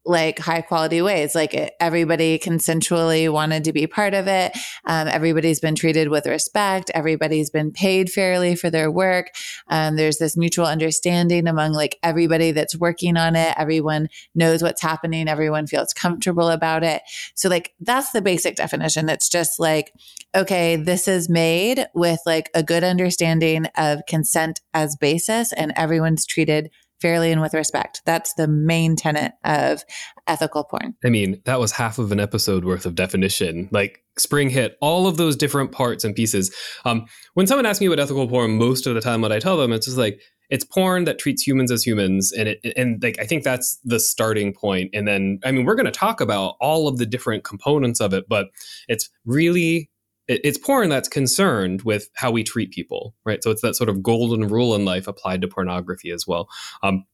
like 0.10 0.40
high 0.40 0.62
quality 0.62 1.02
ways. 1.02 1.36
Like 1.36 1.54
everybody 1.80 2.40
consensually 2.40 3.32
wanted 3.32 3.64
to 3.66 3.72
be 3.72 3.88
part 3.88 4.14
of 4.14 4.28
it. 4.28 4.58
Um, 4.86 5.08
everybody's 5.08 5.60
been 5.60 5.76
treated 5.76 6.10
with 6.10 6.26
respect. 6.26 6.90
Everybody's 6.94 7.50
been 7.50 7.72
paid 7.72 8.10
fairly 8.10 8.56
for 8.56 8.70
their 8.70 8.92
work. 8.92 9.28
Um, 9.68 9.96
there's 9.96 10.18
this 10.18 10.36
mutual 10.36 10.66
understanding 10.66 11.48
among 11.48 11.74
like 11.74 11.98
everybody 12.02 12.52
that's 12.52 12.76
working 12.76 13.18
on 13.18 13.36
it. 13.36 13.54
Everyone 13.58 14.10
knows 14.34 14.64
what's 14.64 14.82
happening. 14.82 15.28
Everyone 15.28 15.68
feels 15.68 15.94
comfortable 15.94 16.50
about 16.50 16.84
it. 16.84 17.04
So 17.36 17.48
like 17.48 17.74
that's 17.80 18.12
the 18.12 18.22
basic 18.22 18.56
definition. 18.56 19.10
It's 19.10 19.30
just 19.30 19.60
like, 19.60 19.94
okay, 20.36 20.76
this 20.76 21.08
is 21.08 21.30
made 21.30 21.88
with 21.94 22.20
like 22.26 22.50
a 22.56 22.64
good 22.64 22.84
understanding 22.84 23.68
of 23.78 24.02
consent 24.08 24.62
as 24.74 24.96
basis 24.96 25.54
and 25.54 25.72
everyone's 25.76 26.26
treated 26.26 26.72
fairly 27.02 27.32
and 27.32 27.42
with 27.42 27.54
respect. 27.54 28.02
That's 28.06 28.34
the 28.34 28.48
main 28.48 28.96
tenet 28.96 29.34
of 29.44 29.84
ethical 30.28 30.64
porn. 30.64 30.96
I 31.04 31.10
mean, 31.10 31.42
that 31.46 31.60
was 31.60 31.72
half 31.72 32.00
of 32.00 32.12
an 32.12 32.20
episode 32.20 32.66
worth 32.66 32.86
of 32.86 32.96
definition. 32.96 33.70
Like 33.72 34.04
Spring 34.18 34.50
hit 34.50 34.78
all 34.82 35.08
of 35.08 35.18
those 35.18 35.36
different 35.36 35.72
parts 35.72 36.04
and 36.04 36.16
pieces. 36.16 36.54
Um, 36.86 37.06
when 37.34 37.48
someone 37.48 37.66
asks 37.66 37.82
me 37.82 37.88
about 37.88 38.00
ethical 38.00 38.28
porn, 38.28 38.58
most 38.58 38.86
of 38.86 38.96
the 38.96 39.02
time, 39.02 39.22
what 39.22 39.32
I 39.32 39.40
tell 39.40 39.58
them, 39.58 39.72
it's 39.72 39.86
just 39.86 39.98
like 39.98 40.20
it's 40.50 40.66
porn 40.66 41.06
that 41.06 41.20
treats 41.20 41.46
humans 41.46 41.72
as 41.72 41.84
humans, 41.84 42.32
and 42.32 42.50
it 42.50 42.60
and 42.76 43.02
like 43.02 43.20
I 43.20 43.26
think 43.26 43.44
that's 43.44 43.80
the 43.84 44.00
starting 44.00 44.54
point. 44.54 44.90
And 44.94 45.08
then 45.08 45.40
I 45.46 45.52
mean, 45.52 45.66
we're 45.66 45.76
going 45.76 45.86
to 45.86 45.92
talk 45.92 46.22
about 46.22 46.56
all 46.60 46.88
of 46.88 46.98
the 46.98 47.06
different 47.06 47.44
components 47.44 48.00
of 48.00 48.14
it, 48.14 48.26
but 48.28 48.48
it's 48.88 49.10
really 49.26 49.89
it's 50.30 50.58
porn 50.58 50.90
that's 50.90 51.10
concerned 51.10 51.82
with 51.82 52.10
how 52.14 52.30
we 52.30 52.44
treat 52.44 52.72
people, 52.72 53.16
right? 53.26 53.44
So 53.44 53.50
it's 53.50 53.64
that 53.64 53.76
sort 53.76 53.90
of 53.90 54.04
golden 54.04 54.48
rule 54.48 54.76
in 54.76 54.86
life 54.86 55.08
applied 55.08 55.42
to 55.42 55.48
pornography 55.48 56.12
as 56.12 56.28
well. 56.28 56.48
Um, 56.84 57.06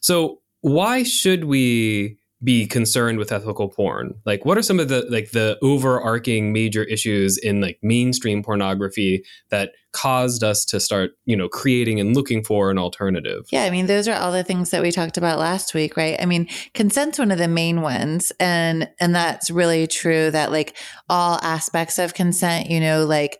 so 0.00 0.40
why 0.62 1.02
should 1.02 1.44
we 1.44 2.18
be 2.44 2.66
concerned 2.66 3.18
with 3.18 3.32
ethical 3.32 3.68
porn? 3.68 4.14
Like, 4.24 4.44
what 4.44 4.58
are 4.58 4.62
some 4.62 4.80
of 4.80 4.88
the 4.88 5.06
like 5.08 5.30
the 5.30 5.58
overarching 5.62 6.52
major 6.52 6.84
issues 6.84 7.38
in 7.38 7.60
like 7.60 7.78
mainstream 7.82 8.42
pornography 8.42 9.24
that 9.50 9.72
caused 9.92 10.42
us 10.42 10.64
to 10.64 10.80
start, 10.80 11.12
you 11.26 11.36
know, 11.36 11.48
creating 11.48 12.00
and 12.00 12.14
looking 12.16 12.42
for 12.42 12.70
an 12.70 12.78
alternative? 12.78 13.44
Yeah, 13.50 13.64
I 13.64 13.70
mean, 13.70 13.86
those 13.86 14.08
are 14.08 14.16
all 14.16 14.32
the 14.32 14.44
things 14.44 14.70
that 14.70 14.82
we 14.82 14.90
talked 14.90 15.16
about 15.16 15.38
last 15.38 15.74
week, 15.74 15.96
right? 15.96 16.16
I 16.20 16.26
mean, 16.26 16.48
consent's 16.74 17.18
one 17.18 17.30
of 17.30 17.38
the 17.38 17.48
main 17.48 17.80
ones, 17.80 18.32
and 18.40 18.88
and 19.00 19.14
that's 19.14 19.50
really 19.50 19.86
true. 19.86 20.30
That 20.30 20.50
like 20.50 20.76
all 21.08 21.38
aspects 21.42 21.98
of 21.98 22.14
consent, 22.14 22.70
you 22.70 22.80
know, 22.80 23.04
like 23.04 23.38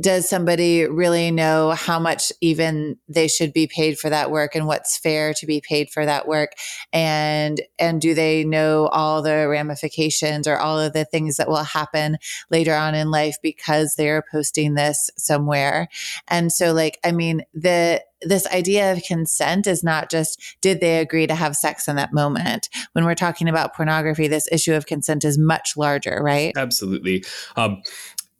does 0.00 0.28
somebody 0.28 0.86
really 0.86 1.30
know 1.30 1.70
how 1.70 1.98
much 1.98 2.32
even 2.40 2.96
they 3.08 3.28
should 3.28 3.52
be 3.52 3.66
paid 3.66 3.98
for 3.98 4.10
that 4.10 4.30
work 4.30 4.54
and 4.54 4.66
what's 4.66 4.98
fair 4.98 5.32
to 5.34 5.46
be 5.46 5.60
paid 5.60 5.90
for 5.90 6.04
that 6.04 6.26
work? 6.26 6.52
And 6.92 7.60
and 7.78 8.00
do 8.00 8.14
they 8.14 8.44
know 8.44 8.88
all 8.88 9.22
the 9.22 9.48
ramifications 9.48 10.48
or 10.48 10.58
all 10.58 10.80
of 10.80 10.92
the 10.92 11.04
things 11.04 11.36
that 11.36 11.48
will 11.48 11.62
happen 11.62 12.18
later 12.50 12.74
on 12.74 12.94
in 12.94 13.10
life 13.10 13.36
because 13.42 13.94
they're 13.94 14.24
posting 14.32 14.74
this 14.74 15.10
somewhere? 15.16 15.88
And 16.28 16.52
so 16.52 16.72
like 16.72 16.98
i 17.04 17.12
mean 17.12 17.42
the 17.54 18.02
this 18.22 18.46
idea 18.48 18.92
of 18.92 19.02
consent 19.02 19.66
is 19.66 19.84
not 19.84 20.10
just 20.10 20.56
did 20.60 20.80
they 20.80 20.98
agree 20.98 21.26
to 21.26 21.34
have 21.34 21.54
sex 21.54 21.86
in 21.86 21.96
that 21.96 22.12
moment? 22.12 22.68
When 22.92 23.04
we're 23.04 23.14
talking 23.14 23.48
about 23.48 23.74
pornography 23.74 24.26
this 24.26 24.48
issue 24.50 24.74
of 24.74 24.86
consent 24.86 25.24
is 25.24 25.38
much 25.38 25.76
larger 25.76 26.18
right? 26.20 26.52
Absolutely. 26.56 27.24
Um, 27.56 27.82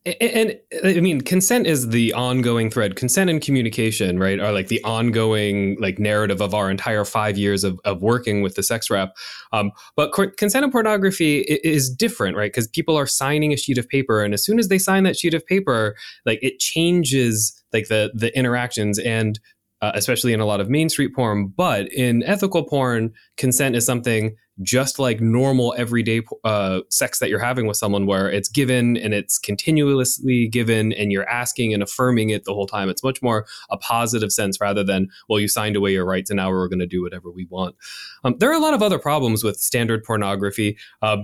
and, 0.07 0.59
I 0.85 1.01
mean, 1.01 1.21
consent 1.21 1.67
is 1.67 1.91
the 1.91 2.15
ongoing 2.15 2.71
thread. 2.71 2.97
Consent 2.97 3.29
and 3.29 3.43
communication, 3.43 4.19
right, 4.19 4.41
are 4.41 4.53
like 4.53 4.69
the 4.69 4.83
ongoing 4.85 5.77
like 5.81 5.99
narrative 5.99 6.41
of 6.41 6.55
our 6.55 6.71
entire 6.71 7.05
five 7.05 7.37
years 7.37 7.65
of, 7.65 7.79
of 7.85 8.01
working 8.01 8.41
with 8.41 8.55
the 8.55 8.63
sex 8.63 8.91
wrap. 8.91 9.11
Um, 9.53 9.73
but 9.97 10.13
consent 10.13 10.65
and 10.65 10.73
pornography 10.73 11.41
is 11.41 11.91
different, 11.91 12.37
right? 12.37 12.51
Because 12.51 12.69
people 12.69 12.97
are 12.97 13.07
signing 13.07 13.53
a 13.53 13.57
sheet 13.57 13.79
of 13.79 13.89
paper, 13.89 14.23
and 14.23 14.33
as 14.33 14.45
soon 14.45 14.59
as 14.59 14.69
they 14.69 14.79
sign 14.79 15.03
that 15.05 15.19
sheet 15.19 15.35
of 15.35 15.45
paper, 15.45 15.97
like 16.25 16.39
it 16.43 16.59
changes 16.59 17.61
like 17.73 17.89
the 17.89 18.11
the 18.15 18.37
interactions 18.37 18.99
and 18.99 19.39
uh, 19.81 19.93
especially 19.95 20.33
in 20.33 20.41
a 20.41 20.47
lot 20.47 20.61
of 20.61 20.71
Main 20.71 20.89
Street 20.89 21.15
porn. 21.15 21.49
But 21.49 21.93
in 21.93 22.23
ethical 22.23 22.65
porn, 22.65 23.13
consent 23.37 23.77
is 23.77 23.85
something 23.85 24.37
just 24.63 24.99
like 24.99 25.21
normal 25.21 25.75
everyday 25.77 26.23
uh, 26.45 26.81
sex 26.91 27.19
that 27.19 27.29
you're 27.29 27.39
having 27.39 27.67
with 27.67 27.77
someone, 27.77 28.07
where 28.07 28.31
it's 28.31 28.49
given 28.49 28.97
and 28.97 29.15
it's 29.15 29.39
continuously 29.39 30.49
given, 30.49 30.93
and 30.93 31.13
you're 31.13 31.29
asking 31.29 31.73
and 31.73 31.83
affirming 31.83 32.31
it 32.31 32.45
the 32.45 32.55
whole 32.55 32.67
time. 32.67 32.89
It's 32.89 33.03
much 33.03 33.23
more 33.23 33.47
a 33.71 33.77
positive 33.77 34.33
sense 34.33 34.61
rather 34.61 34.83
than, 34.83 35.09
well, 35.29 35.41
you 35.41 35.49
signed 35.49 35.77
away 35.77 35.93
your 35.93 36.05
rights, 36.05 36.31
and 36.31 36.37
now 36.37 36.51
we're 36.51 36.69
going 36.69 36.79
to 36.81 36.87
do 36.87 37.03
whatever 37.03 37.31
we 37.31 37.47
want. 37.51 37.77
Um, 38.25 38.37
there 38.39 38.51
are 38.51 38.55
a 38.55 38.61
lot 38.61 38.75
of 38.75 38.83
other 38.83 38.99
problems 38.99 39.45
with 39.45 39.59
standard 39.59 40.03
pornography. 40.05 40.77
Uh, 41.03 41.19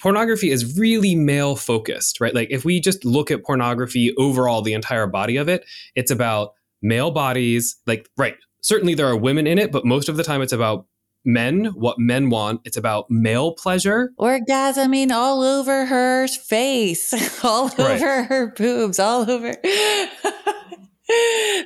pornography 0.00 0.50
is 0.50 0.78
really 0.78 1.14
male 1.14 1.56
focused, 1.56 2.20
right? 2.20 2.34
Like 2.34 2.48
if 2.50 2.64
we 2.64 2.80
just 2.80 3.04
look 3.04 3.30
at 3.30 3.44
pornography 3.44 4.14
overall, 4.16 4.62
the 4.62 4.72
entire 4.72 5.06
body 5.06 5.36
of 5.36 5.48
it, 5.48 5.64
it's 5.94 6.10
about 6.10 6.54
male 6.80 7.10
bodies. 7.10 7.76
Like, 7.86 8.08
right, 8.16 8.36
certainly 8.62 8.94
there 8.94 9.06
are 9.06 9.16
women 9.16 9.46
in 9.46 9.58
it, 9.58 9.72
but 9.72 9.84
most 9.84 10.08
of 10.08 10.16
the 10.16 10.24
time 10.24 10.40
it's 10.40 10.52
about 10.52 10.86
men, 11.24 11.66
what 11.74 11.98
men 11.98 12.30
want. 12.30 12.60
It's 12.64 12.76
about 12.76 13.10
male 13.10 13.52
pleasure. 13.54 14.10
Orgasming 14.18 15.10
all 15.10 15.42
over 15.42 15.86
her 15.86 16.28
face, 16.28 17.12
all 17.44 17.68
right. 17.68 17.80
over 17.80 18.24
her 18.24 18.52
boobs, 18.56 18.98
all 18.98 19.30
over. 19.30 19.54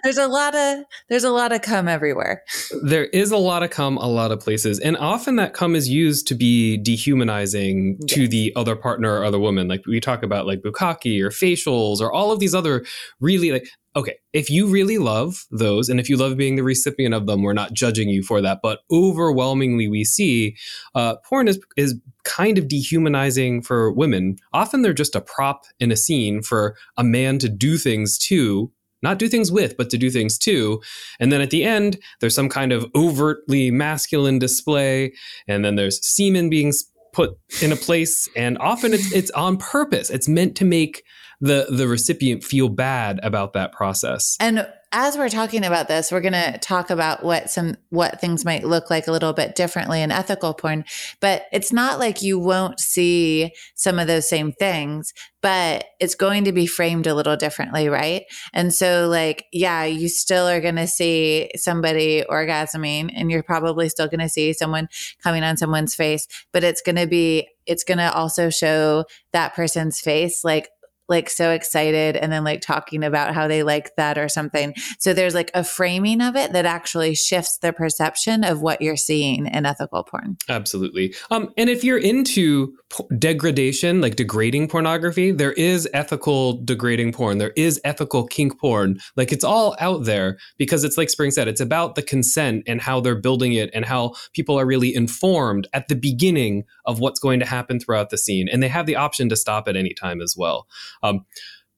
there's 0.02 0.18
a 0.18 0.26
lot 0.26 0.54
of 0.54 0.84
there's 1.08 1.24
a 1.24 1.30
lot 1.30 1.52
of 1.52 1.62
cum 1.62 1.88
everywhere. 1.88 2.42
There 2.82 3.06
is 3.06 3.30
a 3.30 3.36
lot 3.36 3.62
of 3.62 3.70
cum 3.70 3.96
a 3.98 4.08
lot 4.08 4.32
of 4.32 4.40
places. 4.40 4.78
And 4.78 4.96
often 4.96 5.36
that 5.36 5.54
cum 5.54 5.74
is 5.74 5.88
used 5.88 6.26
to 6.28 6.34
be 6.34 6.76
dehumanizing 6.78 7.98
yes. 8.00 8.14
to 8.14 8.28
the 8.28 8.52
other 8.56 8.76
partner 8.76 9.12
or 9.18 9.24
other 9.24 9.38
woman. 9.38 9.68
Like 9.68 9.86
we 9.86 10.00
talk 10.00 10.22
about 10.22 10.46
like 10.46 10.62
bukkake 10.62 11.22
or 11.22 11.30
facials 11.30 12.00
or 12.00 12.12
all 12.12 12.32
of 12.32 12.40
these 12.40 12.54
other 12.54 12.84
really 13.20 13.52
like 13.52 13.68
okay, 13.96 14.16
if 14.32 14.50
you 14.50 14.66
really 14.66 14.98
love 14.98 15.46
those 15.50 15.88
and 15.88 16.00
if 16.00 16.08
you 16.08 16.16
love 16.16 16.36
being 16.36 16.56
the 16.56 16.64
recipient 16.64 17.14
of 17.14 17.26
them, 17.26 17.42
we're 17.42 17.52
not 17.52 17.72
judging 17.72 18.08
you 18.08 18.22
for 18.22 18.40
that. 18.40 18.60
But 18.62 18.80
overwhelmingly, 18.90 19.88
we 19.88 20.04
see 20.04 20.56
uh, 20.94 21.16
porn 21.24 21.48
is, 21.48 21.60
is 21.76 21.94
kind 22.24 22.58
of 22.58 22.68
dehumanizing 22.68 23.62
for 23.62 23.92
women. 23.92 24.36
Often 24.52 24.82
they're 24.82 24.92
just 24.92 25.14
a 25.14 25.20
prop 25.20 25.64
in 25.78 25.92
a 25.92 25.96
scene 25.96 26.42
for 26.42 26.76
a 26.96 27.04
man 27.04 27.38
to 27.38 27.48
do 27.48 27.78
things 27.78 28.18
to. 28.18 28.72
Not 29.02 29.18
do 29.18 29.28
things 29.28 29.52
with, 29.52 29.76
but 29.76 29.90
to 29.90 29.98
do 29.98 30.10
things 30.10 30.38
to. 30.38 30.80
And 31.20 31.30
then 31.30 31.42
at 31.42 31.50
the 31.50 31.62
end, 31.62 31.98
there's 32.20 32.34
some 32.34 32.48
kind 32.48 32.72
of 32.72 32.86
overtly 32.94 33.70
masculine 33.70 34.38
display. 34.38 35.12
And 35.46 35.62
then 35.62 35.76
there's 35.76 36.04
semen 36.04 36.48
being 36.48 36.72
put 37.12 37.38
in 37.60 37.70
a 37.70 37.76
place. 37.76 38.26
And 38.34 38.56
often 38.58 38.94
it's, 38.94 39.12
it's 39.12 39.30
on 39.32 39.58
purpose. 39.58 40.08
It's 40.08 40.26
meant 40.26 40.56
to 40.56 40.64
make 40.64 41.04
the 41.40 41.66
the 41.70 41.88
recipient 41.88 42.44
feel 42.44 42.68
bad 42.68 43.20
about 43.22 43.52
that 43.54 43.72
process. 43.72 44.36
And 44.40 44.66
as 44.96 45.18
we're 45.18 45.28
talking 45.28 45.64
about 45.64 45.88
this, 45.88 46.12
we're 46.12 46.20
going 46.20 46.32
to 46.32 46.56
talk 46.58 46.88
about 46.88 47.24
what 47.24 47.50
some 47.50 47.74
what 47.90 48.20
things 48.20 48.44
might 48.44 48.62
look 48.62 48.90
like 48.90 49.08
a 49.08 49.12
little 49.12 49.32
bit 49.32 49.56
differently 49.56 50.00
in 50.00 50.12
ethical 50.12 50.54
porn, 50.54 50.84
but 51.20 51.46
it's 51.52 51.72
not 51.72 51.98
like 51.98 52.22
you 52.22 52.38
won't 52.38 52.78
see 52.78 53.50
some 53.74 53.98
of 53.98 54.06
those 54.06 54.28
same 54.28 54.52
things, 54.52 55.12
but 55.42 55.86
it's 55.98 56.14
going 56.14 56.44
to 56.44 56.52
be 56.52 56.64
framed 56.64 57.08
a 57.08 57.14
little 57.14 57.36
differently, 57.36 57.88
right? 57.88 58.22
And 58.52 58.72
so 58.72 59.08
like, 59.08 59.46
yeah, 59.52 59.82
you 59.82 60.08
still 60.08 60.46
are 60.46 60.60
going 60.60 60.76
to 60.76 60.86
see 60.86 61.50
somebody 61.56 62.22
orgasming 62.30 63.12
and 63.16 63.32
you're 63.32 63.42
probably 63.42 63.88
still 63.88 64.06
going 64.06 64.20
to 64.20 64.28
see 64.28 64.52
someone 64.52 64.88
coming 65.24 65.42
on 65.42 65.56
someone's 65.56 65.96
face, 65.96 66.28
but 66.52 66.62
it's 66.62 66.80
going 66.80 66.96
to 66.96 67.08
be 67.08 67.48
it's 67.66 67.82
going 67.82 67.98
to 67.98 68.12
also 68.12 68.48
show 68.48 69.06
that 69.32 69.54
person's 69.54 69.98
face 69.98 70.44
like 70.44 70.68
like 71.08 71.28
so 71.28 71.50
excited 71.50 72.16
and 72.16 72.32
then 72.32 72.44
like 72.44 72.60
talking 72.60 73.04
about 73.04 73.34
how 73.34 73.46
they 73.46 73.62
like 73.62 73.94
that 73.96 74.16
or 74.18 74.28
something. 74.28 74.74
So 74.98 75.12
there's 75.12 75.34
like 75.34 75.50
a 75.54 75.64
framing 75.64 76.20
of 76.20 76.36
it 76.36 76.52
that 76.52 76.64
actually 76.64 77.14
shifts 77.14 77.58
the 77.58 77.72
perception 77.72 78.44
of 78.44 78.62
what 78.62 78.80
you're 78.80 78.96
seeing 78.96 79.46
in 79.46 79.66
ethical 79.66 80.04
porn. 80.04 80.36
Absolutely. 80.48 81.14
Um, 81.30 81.50
and 81.56 81.68
if 81.68 81.84
you're 81.84 81.98
into 81.98 82.74
degradation, 83.18 84.00
like 84.00 84.16
degrading 84.16 84.68
pornography, 84.68 85.32
there 85.32 85.52
is 85.52 85.88
ethical 85.92 86.62
degrading 86.64 87.12
porn. 87.12 87.38
There 87.38 87.52
is 87.56 87.80
ethical 87.84 88.26
kink 88.26 88.58
porn. 88.58 88.98
Like 89.16 89.32
it's 89.32 89.44
all 89.44 89.76
out 89.80 90.04
there 90.04 90.38
because 90.56 90.84
it's 90.84 90.96
like 90.96 91.10
Spring 91.10 91.30
said, 91.30 91.48
it's 91.48 91.60
about 91.60 91.94
the 91.94 92.02
consent 92.02 92.64
and 92.66 92.80
how 92.80 93.00
they're 93.00 93.14
building 93.14 93.52
it 93.52 93.70
and 93.74 93.84
how 93.84 94.14
people 94.32 94.58
are 94.58 94.66
really 94.66 94.94
informed 94.94 95.68
at 95.72 95.88
the 95.88 95.96
beginning 95.96 96.64
of 96.86 97.00
what's 97.00 97.20
going 97.20 97.40
to 97.40 97.46
happen 97.46 97.80
throughout 97.80 98.10
the 98.10 98.18
scene. 98.18 98.48
And 98.48 98.62
they 98.62 98.68
have 98.68 98.86
the 98.86 98.96
option 98.96 99.28
to 99.28 99.36
stop 99.36 99.68
at 99.68 99.76
any 99.76 99.94
time 99.94 100.20
as 100.20 100.34
well. 100.36 100.66
Um, 101.04 101.24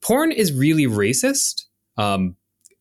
porn 0.00 0.32
is 0.32 0.52
really 0.52 0.86
racist. 0.86 1.64
Um, 1.98 2.36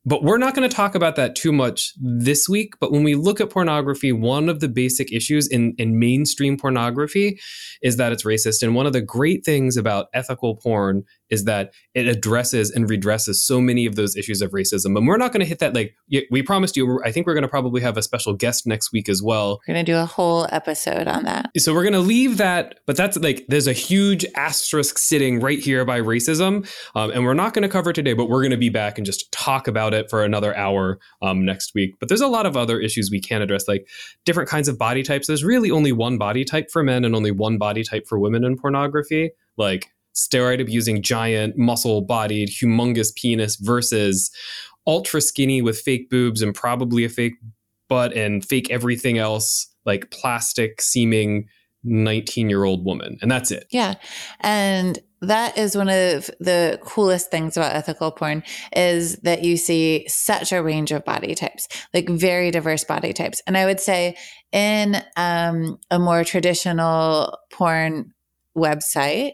but 0.07 0.23
we're 0.23 0.37
not 0.37 0.53
going 0.53 0.69
to 0.69 0.75
talk 0.75 0.93
about 0.93 1.15
that 1.15 1.35
too 1.35 1.51
much 1.51 1.93
this 1.99 2.47
week. 2.47 2.73
But 2.79 2.91
when 2.91 3.03
we 3.03 3.15
look 3.15 3.41
at 3.41 3.49
pornography, 3.49 4.11
one 4.11 4.49
of 4.49 4.59
the 4.59 4.69
basic 4.69 5.11
issues 5.11 5.47
in, 5.47 5.73
in 5.79 5.97
mainstream 5.97 6.57
pornography 6.57 7.39
is 7.81 7.97
that 7.97 8.11
it's 8.11 8.23
racist. 8.23 8.61
And 8.61 8.75
one 8.75 8.85
of 8.85 8.93
the 8.93 9.01
great 9.01 9.43
things 9.43 9.77
about 9.77 10.07
ethical 10.13 10.57
porn 10.57 11.05
is 11.29 11.45
that 11.45 11.73
it 11.93 12.07
addresses 12.07 12.71
and 12.71 12.87
redresses 12.87 13.35
so 13.35 13.59
many 13.61 13.85
of 13.85 13.95
those 13.95 14.15
issues 14.15 14.41
of 14.41 14.51
racism. 14.51 14.97
And 14.97 15.07
we're 15.07 15.17
not 15.17 15.31
going 15.31 15.41
to 15.41 15.45
hit 15.45 15.59
that. 15.59 15.73
Like 15.73 15.95
we 16.29 16.41
promised 16.41 16.77
you, 16.77 16.99
I 17.03 17.11
think 17.11 17.27
we're 17.27 17.33
going 17.33 17.43
to 17.43 17.47
probably 17.47 17.81
have 17.81 17.97
a 17.97 18.01
special 18.01 18.33
guest 18.33 18.67
next 18.67 18.91
week 18.91 19.09
as 19.09 19.21
well. 19.21 19.59
We're 19.67 19.73
going 19.73 19.85
to 19.85 19.91
do 19.91 19.97
a 19.97 20.05
whole 20.05 20.47
episode 20.51 21.07
on 21.07 21.23
that. 21.23 21.49
So 21.57 21.73
we're 21.73 21.83
going 21.83 21.93
to 21.93 21.99
leave 21.99 22.37
that, 22.37 22.79
but 22.85 22.95
that's 22.95 23.17
like 23.17 23.45
there's 23.47 23.67
a 23.67 23.73
huge 23.73 24.25
asterisk 24.35 24.97
sitting 24.97 25.39
right 25.39 25.59
here 25.59 25.85
by 25.85 25.99
racism, 25.99 26.67
um, 26.95 27.11
and 27.11 27.23
we're 27.23 27.33
not 27.33 27.53
going 27.53 27.63
to 27.63 27.69
cover 27.69 27.89
it 27.89 27.93
today. 27.93 28.13
But 28.13 28.29
we're 28.29 28.41
going 28.41 28.51
to 28.51 28.57
be 28.57 28.69
back 28.69 28.97
and 28.97 29.05
just 29.05 29.31
talk 29.31 29.67
about 29.67 29.93
it 29.93 30.09
for 30.09 30.23
another 30.23 30.55
hour 30.55 30.99
um, 31.21 31.45
next 31.45 31.73
week. 31.73 31.95
But 31.99 32.09
there's 32.09 32.21
a 32.21 32.27
lot 32.27 32.45
of 32.45 32.55
other 32.55 32.79
issues 32.79 33.09
we 33.11 33.21
can 33.21 33.41
address, 33.41 33.67
like 33.67 33.87
different 34.25 34.49
kinds 34.49 34.67
of 34.67 34.77
body 34.77 35.03
types. 35.03 35.27
There's 35.27 35.43
really 35.43 35.71
only 35.71 35.91
one 35.91 36.17
body 36.17 36.45
type 36.45 36.69
for 36.71 36.83
men 36.83 37.05
and 37.05 37.15
only 37.15 37.31
one 37.31 37.57
body 37.57 37.83
type 37.83 38.07
for 38.07 38.19
women 38.19 38.43
in 38.43 38.57
pornography. 38.57 39.31
Like 39.57 39.89
steroid 40.15 40.61
abusing 40.61 41.01
giant, 41.01 41.57
muscle 41.57 42.01
bodied, 42.01 42.49
humongous 42.49 43.13
penis 43.15 43.55
versus 43.57 44.31
ultra 44.87 45.21
skinny 45.21 45.61
with 45.61 45.79
fake 45.79 46.09
boobs 46.09 46.41
and 46.41 46.53
probably 46.53 47.03
a 47.03 47.09
fake 47.09 47.35
butt 47.89 48.13
and 48.13 48.45
fake 48.45 48.71
everything 48.71 49.17
else, 49.17 49.67
like 49.85 50.09
plastic 50.11 50.81
seeming 50.81 51.47
19 51.83 52.49
year 52.49 52.63
old 52.63 52.83
woman. 52.83 53.17
And 53.21 53.31
that's 53.31 53.51
it. 53.51 53.67
Yeah. 53.71 53.95
And 54.39 54.99
that 55.21 55.57
is 55.57 55.75
one 55.75 55.89
of 55.89 56.29
the 56.39 56.79
coolest 56.83 57.31
things 57.31 57.57
about 57.57 57.75
ethical 57.75 58.11
porn 58.11 58.43
is 58.75 59.17
that 59.17 59.43
you 59.43 59.57
see 59.57 60.05
such 60.07 60.51
a 60.51 60.61
range 60.61 60.91
of 60.91 61.05
body 61.05 61.35
types 61.35 61.67
like 61.93 62.09
very 62.09 62.51
diverse 62.51 62.83
body 62.83 63.13
types 63.13 63.41
and 63.47 63.57
i 63.57 63.65
would 63.65 63.79
say 63.79 64.15
in 64.51 65.01
um, 65.17 65.77
a 65.89 65.99
more 65.99 66.23
traditional 66.23 67.37
porn 67.51 68.13
website 68.55 69.31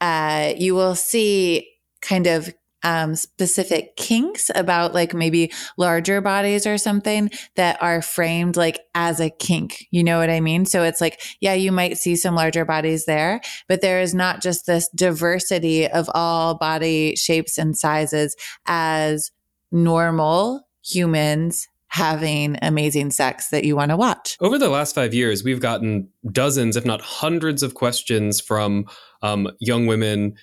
uh, 0.00 0.52
you 0.56 0.74
will 0.74 0.94
see 0.94 1.68
kind 2.00 2.26
of 2.26 2.52
um, 2.84 3.16
specific 3.16 3.96
kinks 3.96 4.50
about 4.54 4.94
like 4.94 5.12
maybe 5.12 5.52
larger 5.76 6.20
bodies 6.20 6.66
or 6.66 6.78
something 6.78 7.30
that 7.56 7.80
are 7.82 8.02
framed 8.02 8.56
like 8.56 8.80
as 8.94 9.20
a 9.20 9.30
kink. 9.30 9.86
You 9.90 10.04
know 10.04 10.18
what 10.18 10.30
I 10.30 10.40
mean? 10.40 10.64
So 10.64 10.84
it's 10.84 11.00
like, 11.00 11.20
yeah, 11.40 11.54
you 11.54 11.72
might 11.72 11.98
see 11.98 12.14
some 12.14 12.34
larger 12.34 12.64
bodies 12.64 13.04
there, 13.04 13.40
but 13.68 13.80
there 13.80 14.00
is 14.00 14.14
not 14.14 14.42
just 14.42 14.66
this 14.66 14.88
diversity 14.90 15.88
of 15.88 16.08
all 16.14 16.54
body 16.56 17.16
shapes 17.16 17.58
and 17.58 17.76
sizes 17.76 18.36
as 18.66 19.32
normal 19.72 20.68
humans 20.84 21.68
having 21.88 22.56
amazing 22.62 23.10
sex 23.10 23.48
that 23.48 23.64
you 23.64 23.74
want 23.74 23.90
to 23.90 23.96
watch. 23.96 24.36
Over 24.40 24.58
the 24.58 24.68
last 24.68 24.94
five 24.94 25.14
years, 25.14 25.42
we've 25.42 25.60
gotten 25.60 26.08
dozens, 26.30 26.76
if 26.76 26.84
not 26.84 27.00
hundreds, 27.00 27.62
of 27.62 27.74
questions 27.74 28.40
from 28.40 28.86
um, 29.22 29.48
young 29.58 29.86
women 29.86 30.34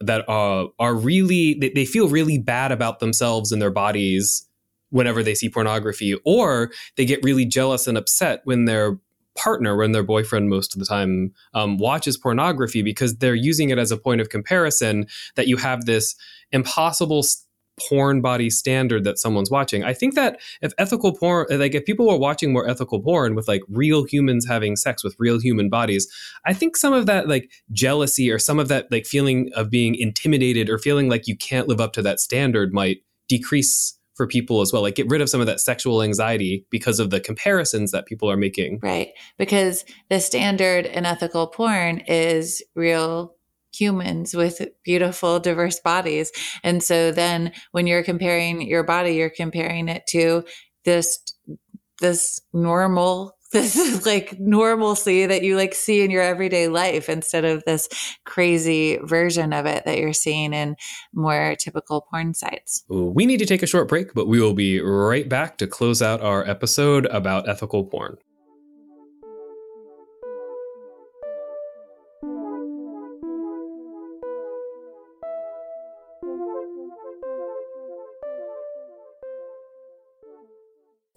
that 0.00 0.28
uh, 0.28 0.66
are 0.78 0.94
really, 0.94 1.54
they, 1.54 1.70
they 1.70 1.84
feel 1.84 2.08
really 2.08 2.38
bad 2.38 2.72
about 2.72 2.98
themselves 2.98 3.52
and 3.52 3.60
their 3.60 3.70
bodies 3.70 4.48
whenever 4.90 5.22
they 5.22 5.34
see 5.34 5.48
pornography, 5.48 6.14
or 6.24 6.70
they 6.96 7.04
get 7.04 7.22
really 7.22 7.44
jealous 7.44 7.86
and 7.86 7.98
upset 7.98 8.40
when 8.44 8.64
their 8.64 8.98
partner, 9.36 9.76
when 9.76 9.92
their 9.92 10.02
boyfriend 10.02 10.48
most 10.48 10.74
of 10.74 10.80
the 10.80 10.86
time 10.86 11.32
um, 11.54 11.76
watches 11.76 12.16
pornography 12.16 12.82
because 12.82 13.16
they're 13.18 13.34
using 13.34 13.70
it 13.70 13.78
as 13.78 13.90
a 13.90 13.96
point 13.96 14.20
of 14.20 14.30
comparison 14.30 15.06
that 15.34 15.46
you 15.46 15.56
have 15.58 15.84
this 15.84 16.16
impossible 16.52 17.22
porn 17.88 18.20
body 18.20 18.50
standard 18.50 19.04
that 19.04 19.18
someone's 19.18 19.50
watching. 19.50 19.84
I 19.84 19.92
think 19.92 20.14
that 20.14 20.40
if 20.62 20.72
ethical 20.78 21.14
porn, 21.14 21.46
like 21.50 21.74
if 21.74 21.84
people 21.84 22.06
were 22.06 22.18
watching 22.18 22.52
more 22.52 22.68
ethical 22.68 23.00
porn 23.00 23.34
with 23.34 23.48
like 23.48 23.62
real 23.68 24.04
humans 24.04 24.46
having 24.46 24.76
sex 24.76 25.04
with 25.04 25.14
real 25.18 25.38
human 25.38 25.68
bodies, 25.68 26.08
I 26.44 26.54
think 26.54 26.76
some 26.76 26.92
of 26.92 27.06
that 27.06 27.28
like 27.28 27.50
jealousy 27.72 28.30
or 28.30 28.38
some 28.38 28.58
of 28.58 28.68
that 28.68 28.90
like 28.90 29.06
feeling 29.06 29.50
of 29.54 29.70
being 29.70 29.94
intimidated 29.94 30.70
or 30.70 30.78
feeling 30.78 31.08
like 31.08 31.26
you 31.26 31.36
can't 31.36 31.68
live 31.68 31.80
up 31.80 31.92
to 31.94 32.02
that 32.02 32.20
standard 32.20 32.72
might 32.72 32.98
decrease 33.28 33.98
for 34.16 34.26
people 34.26 34.62
as 34.62 34.72
well. 34.72 34.82
Like 34.82 34.94
get 34.94 35.08
rid 35.08 35.20
of 35.20 35.28
some 35.28 35.40
of 35.40 35.46
that 35.46 35.60
sexual 35.60 36.02
anxiety 36.02 36.66
because 36.70 36.98
of 36.98 37.10
the 37.10 37.20
comparisons 37.20 37.92
that 37.92 38.06
people 38.06 38.30
are 38.30 38.36
making. 38.36 38.80
Right. 38.82 39.10
Because 39.36 39.84
the 40.08 40.20
standard 40.20 40.86
in 40.86 41.04
ethical 41.04 41.46
porn 41.46 41.98
is 42.08 42.62
real 42.74 43.35
humans 43.78 44.34
with 44.34 44.66
beautiful, 44.84 45.40
diverse 45.40 45.80
bodies. 45.80 46.32
And 46.62 46.82
so 46.82 47.12
then 47.12 47.52
when 47.72 47.86
you're 47.86 48.02
comparing 48.04 48.62
your 48.62 48.82
body, 48.82 49.14
you're 49.14 49.30
comparing 49.30 49.88
it 49.88 50.06
to 50.08 50.44
this 50.84 51.18
this 52.00 52.40
normal 52.52 53.36
this 53.52 53.76
is 53.76 54.04
like 54.04 54.38
normalcy 54.40 55.24
that 55.24 55.42
you 55.42 55.56
like 55.56 55.72
see 55.72 56.02
in 56.02 56.10
your 56.10 56.22
everyday 56.22 56.66
life 56.66 57.08
instead 57.08 57.44
of 57.44 57.62
this 57.64 57.88
crazy 58.24 58.98
version 59.04 59.52
of 59.52 59.66
it 59.66 59.84
that 59.84 59.98
you're 59.98 60.12
seeing 60.12 60.52
in 60.52 60.74
more 61.14 61.54
typical 61.58 62.06
porn 62.10 62.34
sites. 62.34 62.84
We 62.88 63.24
need 63.24 63.38
to 63.38 63.46
take 63.46 63.62
a 63.62 63.66
short 63.66 63.88
break, 63.88 64.14
but 64.14 64.26
we 64.26 64.40
will 64.40 64.52
be 64.52 64.80
right 64.80 65.28
back 65.28 65.58
to 65.58 65.68
close 65.68 66.02
out 66.02 66.20
our 66.22 66.46
episode 66.46 67.06
about 67.06 67.48
ethical 67.48 67.84
porn. 67.84 68.16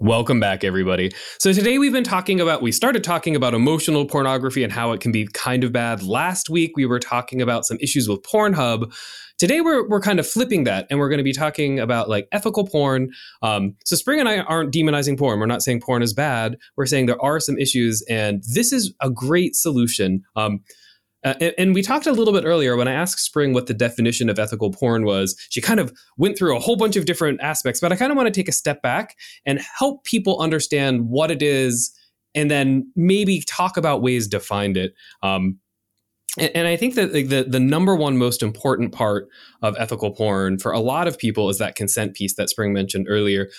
Welcome 0.10 0.40
back, 0.40 0.64
everybody. 0.64 1.12
So, 1.38 1.54
today 1.54 1.78
we've 1.78 1.94
been 1.94 2.04
talking 2.04 2.42
about, 2.42 2.64
we 2.64 2.72
started 2.72 3.04
talking 3.04 3.36
about 3.36 3.54
emotional 3.54 4.08
pornography 4.08 4.64
and 4.64 4.74
how 4.74 4.92
it 4.92 5.02
can 5.02 5.12
be 5.12 5.28
kind 5.36 5.64
of 5.64 5.72
bad. 5.72 6.02
Last 6.02 6.50
week, 6.50 6.72
we 6.76 6.88
were 6.88 6.98
talking 6.98 7.44
about 7.44 7.64
some 7.64 7.78
issues 7.80 8.10
with 8.10 8.24
Pornhub. 8.24 8.92
Today, 9.38 9.62
we're, 9.62 9.88
we're 9.88 10.02
kind 10.02 10.20
of 10.20 10.26
flipping 10.26 10.64
that 10.64 10.88
and 10.90 10.98
we're 10.98 11.10
going 11.10 11.20
to 11.20 11.24
be 11.24 11.32
talking 11.32 11.80
about 11.80 12.10
like 12.10 12.28
ethical 12.32 12.66
porn. 12.66 13.12
Um, 13.44 13.76
so, 13.86 13.96
Spring 13.96 14.20
and 14.20 14.28
I 14.28 14.40
aren't 14.40 14.74
demonizing 14.74 15.16
porn. 15.16 15.40
We're 15.40 15.46
not 15.46 15.62
saying 15.62 15.82
porn 15.82 16.02
is 16.02 16.12
bad. 16.12 16.58
We're 16.76 16.88
saying 16.88 17.06
there 17.06 17.24
are 17.24 17.40
some 17.40 17.60
issues, 17.60 18.02
and 18.10 18.44
this 18.52 18.74
is 18.74 18.92
a 19.02 19.12
great 19.12 19.56
solution. 19.56 20.24
Um, 20.36 20.62
uh, 21.24 21.34
and, 21.42 21.54
and, 21.58 21.76
we 21.76 21.82
talked 21.82 22.08
a 22.08 22.12
little 22.12 22.34
bit 22.34 22.46
earlier 22.46 22.78
when 22.78 22.88
I 22.88 22.94
asked 22.94 23.20
Spring 23.20 23.54
what 23.54 23.68
the 23.68 23.74
definition 23.74 24.30
of 24.30 24.40
ethical 24.40 24.72
porn 24.72 25.04
was. 25.04 25.36
She 25.50 25.60
kind 25.60 25.80
of 25.80 25.92
went 26.18 26.38
through 26.38 26.56
a 26.56 26.60
whole 26.60 26.78
bunch 26.78 26.96
of 26.96 27.06
different 27.06 27.42
aspects, 27.42 27.82
but 27.82 27.92
I 27.92 27.98
kind 27.98 28.12
of 28.12 28.18
want 28.18 28.28
to 28.28 28.32
take 28.32 28.48
a 28.48 28.54
step 28.54 28.82
back 28.82 29.16
and 29.46 29.60
help 29.78 30.06
people 30.06 30.40
understand 30.40 31.10
what 31.10 31.30
it 31.30 31.42
is 31.42 31.94
and 32.36 32.50
then 32.50 32.90
maybe 32.96 33.44
talk 33.48 33.76
about 33.76 34.02
ways 34.02 34.28
to 34.30 34.40
find 34.40 34.78
it. 34.78 34.94
Um, 35.22 35.60
and, 36.38 36.52
and, 36.56 36.68
I 36.68 36.76
think 36.76 36.96
that 36.96 37.12
the, 37.12 37.24
the, 37.24 37.44
the 37.44 37.60
number 37.60 37.96
one 37.96 38.18
most 38.18 38.44
important 38.44 38.94
part 38.94 39.28
of 39.62 39.76
ethical 39.80 40.12
porn 40.12 40.60
for 40.60 40.72
a 40.72 40.80
lot 40.80 41.08
of 41.08 41.18
people 41.18 41.50
is 41.50 41.58
that 41.58 41.76
consent 41.76 42.14
piece 42.14 42.36
that 42.36 42.50
Spring 42.50 42.72
mentioned 42.72 43.08
earlier. 43.10 43.50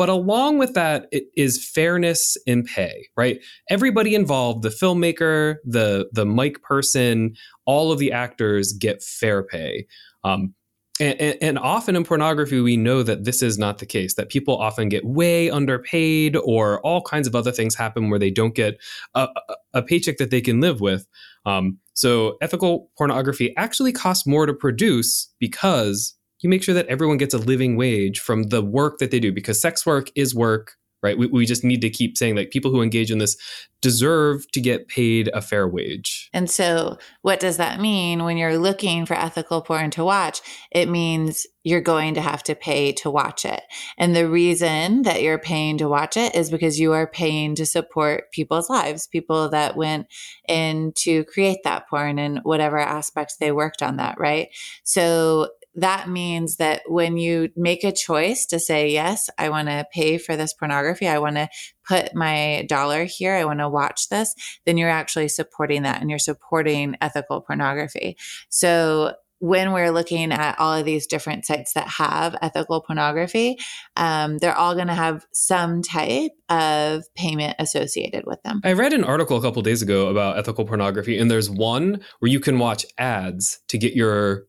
But 0.00 0.08
along 0.08 0.56
with 0.56 0.72
that 0.72 1.08
it 1.12 1.24
is 1.36 1.62
fairness 1.62 2.38
in 2.46 2.64
pay, 2.64 3.08
right? 3.18 3.38
Everybody 3.68 4.14
involved, 4.14 4.62
the 4.62 4.70
filmmaker, 4.70 5.56
the 5.62 6.08
the 6.10 6.24
mic 6.24 6.62
person, 6.62 7.34
all 7.66 7.92
of 7.92 7.98
the 7.98 8.10
actors 8.10 8.72
get 8.72 9.02
fair 9.02 9.42
pay. 9.42 9.86
Um, 10.24 10.54
and, 11.00 11.36
and, 11.42 11.58
often 11.58 11.96
in 11.96 12.04
pornography, 12.04 12.62
we 12.62 12.78
know 12.78 13.02
that 13.02 13.24
this 13.24 13.42
is 13.42 13.58
not 13.58 13.76
the 13.76 13.84
case, 13.84 14.14
that 14.14 14.30
people 14.30 14.56
often 14.56 14.88
get 14.88 15.04
way 15.04 15.50
underpaid 15.50 16.34
or 16.44 16.80
all 16.80 17.02
kinds 17.02 17.26
of 17.26 17.34
other 17.34 17.52
things 17.52 17.74
happen 17.74 18.08
where 18.08 18.18
they 18.18 18.30
don't 18.30 18.54
get 18.54 18.78
a, 19.14 19.28
a 19.74 19.82
paycheck 19.82 20.16
that 20.16 20.30
they 20.30 20.40
can 20.40 20.62
live 20.62 20.80
with. 20.80 21.06
Um, 21.44 21.78
so 21.92 22.38
ethical 22.40 22.90
pornography 22.96 23.54
actually 23.58 23.92
costs 23.92 24.26
more 24.26 24.46
to 24.46 24.54
produce 24.54 25.30
because 25.38 26.14
you 26.40 26.48
make 26.48 26.62
sure 26.62 26.74
that 26.74 26.86
everyone 26.86 27.18
gets 27.18 27.34
a 27.34 27.38
living 27.38 27.76
wage 27.76 28.20
from 28.20 28.44
the 28.44 28.62
work 28.62 28.98
that 28.98 29.10
they 29.10 29.20
do 29.20 29.32
because 29.32 29.60
sex 29.60 29.84
work 29.84 30.10
is 30.14 30.34
work 30.34 30.76
right? 31.02 31.16
We, 31.16 31.26
we 31.28 31.46
just 31.46 31.64
need 31.64 31.80
to 31.80 31.90
keep 31.90 32.18
saying 32.18 32.36
like 32.36 32.50
people 32.50 32.70
who 32.70 32.82
engage 32.82 33.10
in 33.10 33.18
this 33.18 33.36
deserve 33.80 34.50
to 34.52 34.60
get 34.60 34.88
paid 34.88 35.30
a 35.32 35.40
fair 35.40 35.66
wage. 35.66 36.28
And 36.34 36.50
so 36.50 36.98
what 37.22 37.40
does 37.40 37.56
that 37.56 37.80
mean 37.80 38.24
when 38.24 38.36
you're 38.36 38.58
looking 38.58 39.06
for 39.06 39.14
ethical 39.14 39.62
porn 39.62 39.90
to 39.92 40.04
watch? 40.04 40.42
It 40.70 40.90
means 40.90 41.46
you're 41.64 41.80
going 41.80 42.14
to 42.14 42.20
have 42.20 42.42
to 42.42 42.54
pay 42.54 42.92
to 42.92 43.10
watch 43.10 43.46
it. 43.46 43.62
And 43.96 44.14
the 44.14 44.28
reason 44.28 45.02
that 45.02 45.22
you're 45.22 45.38
paying 45.38 45.78
to 45.78 45.88
watch 45.88 46.16
it 46.16 46.34
is 46.34 46.50
because 46.50 46.78
you 46.78 46.92
are 46.92 47.06
paying 47.06 47.54
to 47.54 47.64
support 47.64 48.30
people's 48.32 48.68
lives 48.68 49.06
people 49.06 49.48
that 49.50 49.76
went 49.76 50.06
in 50.46 50.92
to 50.96 51.24
create 51.24 51.60
that 51.64 51.88
porn 51.88 52.18
and 52.18 52.40
whatever 52.42 52.78
aspects 52.78 53.36
they 53.36 53.52
worked 53.52 53.82
on 53.82 53.96
that 53.96 54.18
right? 54.18 54.48
So 54.84 55.48
that 55.74 56.08
means 56.08 56.56
that 56.56 56.82
when 56.86 57.16
you 57.16 57.50
make 57.56 57.84
a 57.84 57.92
choice 57.92 58.44
to 58.46 58.58
say, 58.58 58.90
yes, 58.90 59.30
I 59.38 59.50
want 59.50 59.68
to 59.68 59.86
pay 59.92 60.18
for 60.18 60.36
this 60.36 60.52
pornography, 60.52 61.06
I 61.06 61.18
want 61.18 61.36
to 61.36 61.48
put 61.86 62.14
my 62.14 62.66
dollar 62.68 63.04
here, 63.04 63.34
I 63.34 63.44
want 63.44 63.60
to 63.60 63.68
watch 63.68 64.08
this, 64.08 64.34
then 64.66 64.76
you're 64.76 64.90
actually 64.90 65.28
supporting 65.28 65.82
that 65.82 66.00
and 66.00 66.10
you're 66.10 66.18
supporting 66.18 66.96
ethical 67.00 67.40
pornography. 67.40 68.16
So 68.48 69.14
when 69.40 69.72
we're 69.72 69.90
looking 69.90 70.32
at 70.32 70.58
all 70.58 70.74
of 70.74 70.84
these 70.84 71.06
different 71.06 71.46
sites 71.46 71.72
that 71.72 71.88
have 71.88 72.36
ethical 72.42 72.82
pornography, 72.82 73.56
um, 73.96 74.36
they're 74.38 74.56
all 74.56 74.74
going 74.74 74.88
to 74.88 74.94
have 74.94 75.24
some 75.32 75.82
type 75.82 76.32
of 76.50 77.04
payment 77.14 77.56
associated 77.58 78.24
with 78.26 78.42
them. 78.42 78.60
I 78.64 78.74
read 78.74 78.92
an 78.92 79.02
article 79.02 79.38
a 79.38 79.40
couple 79.40 79.62
days 79.62 79.80
ago 79.80 80.08
about 80.08 80.36
ethical 80.36 80.66
pornography, 80.66 81.18
and 81.18 81.30
there's 81.30 81.48
one 81.48 82.02
where 82.18 82.30
you 82.30 82.38
can 82.38 82.58
watch 82.58 82.84
ads 82.98 83.60
to 83.68 83.78
get 83.78 83.94
your 83.94 84.44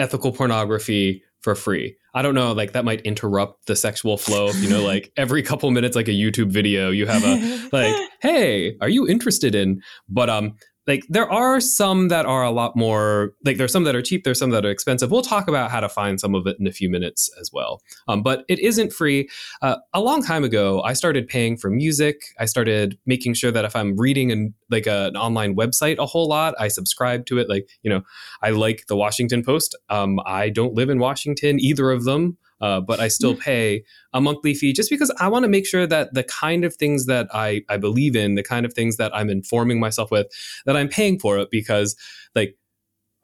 ethical 0.00 0.32
pornography 0.32 1.22
for 1.42 1.54
free. 1.54 1.96
I 2.12 2.22
don't 2.22 2.34
know, 2.34 2.52
like 2.52 2.72
that 2.72 2.84
might 2.84 3.00
interrupt 3.02 3.66
the 3.66 3.76
sexual 3.76 4.16
flow. 4.16 4.50
You 4.50 4.68
know, 4.68 4.82
like 4.82 5.12
every 5.16 5.42
couple 5.42 5.70
minutes, 5.70 5.94
like 5.94 6.08
a 6.08 6.12
YouTube 6.12 6.50
video, 6.50 6.90
you 6.90 7.06
have 7.06 7.24
a 7.24 7.68
like, 7.72 7.94
hey, 8.20 8.76
are 8.80 8.88
you 8.88 9.06
interested 9.06 9.54
in? 9.54 9.80
But 10.08 10.28
um, 10.28 10.56
like 10.86 11.04
there 11.08 11.30
are 11.30 11.60
some 11.60 12.08
that 12.08 12.26
are 12.26 12.42
a 12.42 12.50
lot 12.50 12.76
more 12.76 13.32
like 13.44 13.58
there's 13.58 13.72
some 13.72 13.84
that 13.84 13.94
are 13.94 14.02
cheap 14.02 14.24
there's 14.24 14.38
some 14.38 14.50
that 14.50 14.64
are 14.64 14.70
expensive. 14.70 15.10
We'll 15.10 15.22
talk 15.22 15.48
about 15.48 15.70
how 15.70 15.80
to 15.80 15.88
find 15.88 16.18
some 16.18 16.34
of 16.34 16.46
it 16.46 16.56
in 16.58 16.66
a 16.66 16.72
few 16.72 16.90
minutes 16.90 17.30
as 17.40 17.50
well. 17.52 17.82
Um, 18.08 18.22
but 18.22 18.44
it 18.48 18.58
isn't 18.58 18.92
free. 18.92 19.28
Uh, 19.62 19.76
a 19.94 20.00
long 20.00 20.22
time 20.22 20.44
ago 20.44 20.82
i 20.82 20.92
started 20.92 21.28
paying 21.28 21.56
for 21.56 21.70
music. 21.70 22.22
I 22.38 22.46
started 22.46 22.98
making 23.06 23.34
sure 23.34 23.50
that 23.50 23.64
if 23.64 23.76
i'm 23.76 23.96
reading 23.96 24.32
an, 24.32 24.54
like 24.70 24.86
a, 24.86 25.06
an 25.06 25.16
online 25.16 25.54
website 25.54 25.98
a 25.98 26.06
whole 26.06 26.28
lot 26.28 26.54
i 26.58 26.68
subscribe 26.68 27.26
to 27.26 27.38
it. 27.38 27.48
Like 27.48 27.68
you 27.82 27.90
know 27.90 28.02
i 28.42 28.50
like 28.50 28.86
the 28.86 28.96
washington 28.96 29.44
post. 29.44 29.76
Um, 29.88 30.20
i 30.26 30.48
don't 30.48 30.74
live 30.74 30.90
in 30.90 30.98
washington 30.98 31.60
either 31.60 31.90
of 31.90 32.04
them 32.04 32.38
uh, 32.60 32.80
but 32.80 33.00
I 33.00 33.08
still 33.08 33.34
mm. 33.34 33.40
pay 33.40 33.84
a 34.12 34.20
monthly 34.20 34.54
fee 34.54 34.72
just 34.72 34.90
because 34.90 35.12
I 35.18 35.28
want 35.28 35.44
to 35.44 35.48
make 35.48 35.66
sure 35.66 35.86
that 35.86 36.14
the 36.14 36.24
kind 36.24 36.64
of 36.64 36.74
things 36.76 37.06
that 37.06 37.28
I, 37.32 37.62
I 37.68 37.76
believe 37.76 38.16
in, 38.16 38.34
the 38.34 38.42
kind 38.42 38.66
of 38.66 38.74
things 38.74 38.96
that 38.96 39.14
I'm 39.14 39.30
informing 39.30 39.80
myself 39.80 40.10
with, 40.10 40.26
that 40.66 40.76
I'm 40.76 40.88
paying 40.88 41.18
for 41.18 41.38
it 41.38 41.48
because, 41.50 41.96
like, 42.34 42.56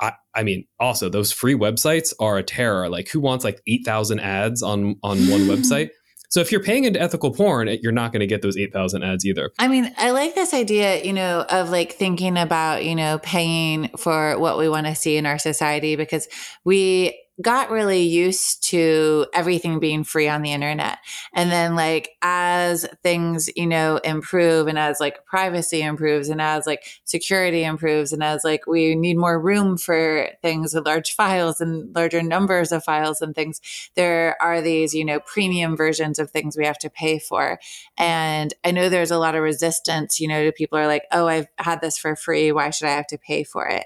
I, 0.00 0.12
I 0.34 0.42
mean, 0.42 0.66
also 0.78 1.08
those 1.08 1.32
free 1.32 1.54
websites 1.54 2.12
are 2.20 2.36
a 2.36 2.42
terror. 2.42 2.88
Like, 2.88 3.08
who 3.08 3.20
wants 3.20 3.44
like 3.44 3.62
eight 3.66 3.84
thousand 3.84 4.20
ads 4.20 4.62
on 4.62 4.96
on 5.02 5.18
one 5.28 5.42
website? 5.42 5.90
So 6.28 6.40
if 6.40 6.50
you're 6.50 6.62
paying 6.62 6.84
into 6.84 7.00
ethical 7.00 7.32
porn, 7.32 7.68
you're 7.82 7.92
not 7.92 8.12
going 8.12 8.20
to 8.20 8.26
get 8.26 8.42
those 8.42 8.56
8,000 8.56 9.02
ads 9.02 9.24
either. 9.24 9.52
I 9.58 9.68
mean, 9.68 9.92
I 9.96 10.10
like 10.10 10.34
this 10.34 10.52
idea, 10.52 11.02
you 11.02 11.12
know, 11.12 11.46
of 11.48 11.70
like 11.70 11.92
thinking 11.92 12.36
about, 12.36 12.84
you 12.84 12.94
know, 12.94 13.18
paying 13.22 13.90
for 13.96 14.38
what 14.38 14.58
we 14.58 14.68
want 14.68 14.86
to 14.86 14.94
see 14.94 15.16
in 15.16 15.26
our 15.26 15.38
society 15.38 15.96
because 15.96 16.28
we 16.64 17.18
got 17.42 17.70
really 17.70 18.02
used 18.02 18.64
to 18.64 19.26
everything 19.34 19.78
being 19.78 20.04
free 20.04 20.28
on 20.28 20.42
the 20.42 20.52
internet. 20.52 20.98
And 21.34 21.52
then 21.52 21.74
like 21.76 22.16
as 22.22 22.86
things, 23.02 23.50
you 23.54 23.66
know, 23.66 23.98
improve 23.98 24.68
and 24.68 24.78
as 24.78 25.00
like 25.00 25.24
privacy 25.26 25.82
improves 25.82 26.30
and 26.30 26.40
as 26.40 26.66
like 26.66 26.84
security 27.04 27.62
improves 27.62 28.12
and 28.12 28.22
as 28.22 28.42
like 28.42 28.66
we 28.66 28.94
need 28.94 29.18
more 29.18 29.38
room 29.38 29.76
for 29.76 30.30
things 30.40 30.74
with 30.74 30.86
large 30.86 31.12
files 31.12 31.60
and 31.60 31.94
larger 31.94 32.22
numbers 32.22 32.72
of 32.72 32.82
files 32.82 33.20
and 33.20 33.34
things, 33.34 33.60
there 33.96 34.36
are 34.40 34.62
these, 34.62 34.94
you 34.94 35.04
know, 35.04 35.20
premium 35.20 35.76
versions 35.76 36.18
of 36.18 36.30
things 36.30 36.56
we 36.56 36.64
have 36.64 36.78
to 36.78 36.90
pay 36.90 37.18
for. 37.18 37.58
And 37.98 38.54
I 38.64 38.70
know 38.70 38.88
there's 38.88 39.10
a 39.10 39.18
lot 39.18 39.34
of 39.34 39.42
resistance, 39.42 40.20
you 40.20 40.28
know, 40.28 40.44
to 40.44 40.52
people 40.52 40.78
are 40.78 40.86
like, 40.86 41.04
oh, 41.12 41.26
I've 41.26 41.48
had 41.58 41.82
this 41.82 41.98
for 41.98 42.16
free. 42.16 42.50
Why 42.50 42.70
should 42.70 42.88
I 42.88 42.92
have 42.92 43.06
to 43.08 43.18
pay 43.18 43.44
for 43.44 43.66
it? 43.66 43.84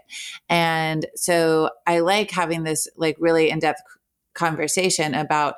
And 0.49 1.07
so 1.17 1.71
I 1.87 1.99
like 2.01 2.31
having 2.31 2.63
this 2.63 2.87
like 2.97 3.17
really 3.19 3.40
really 3.41 3.51
in 3.51 3.59
depth 3.59 3.83
conversation 4.35 5.15
about 5.15 5.57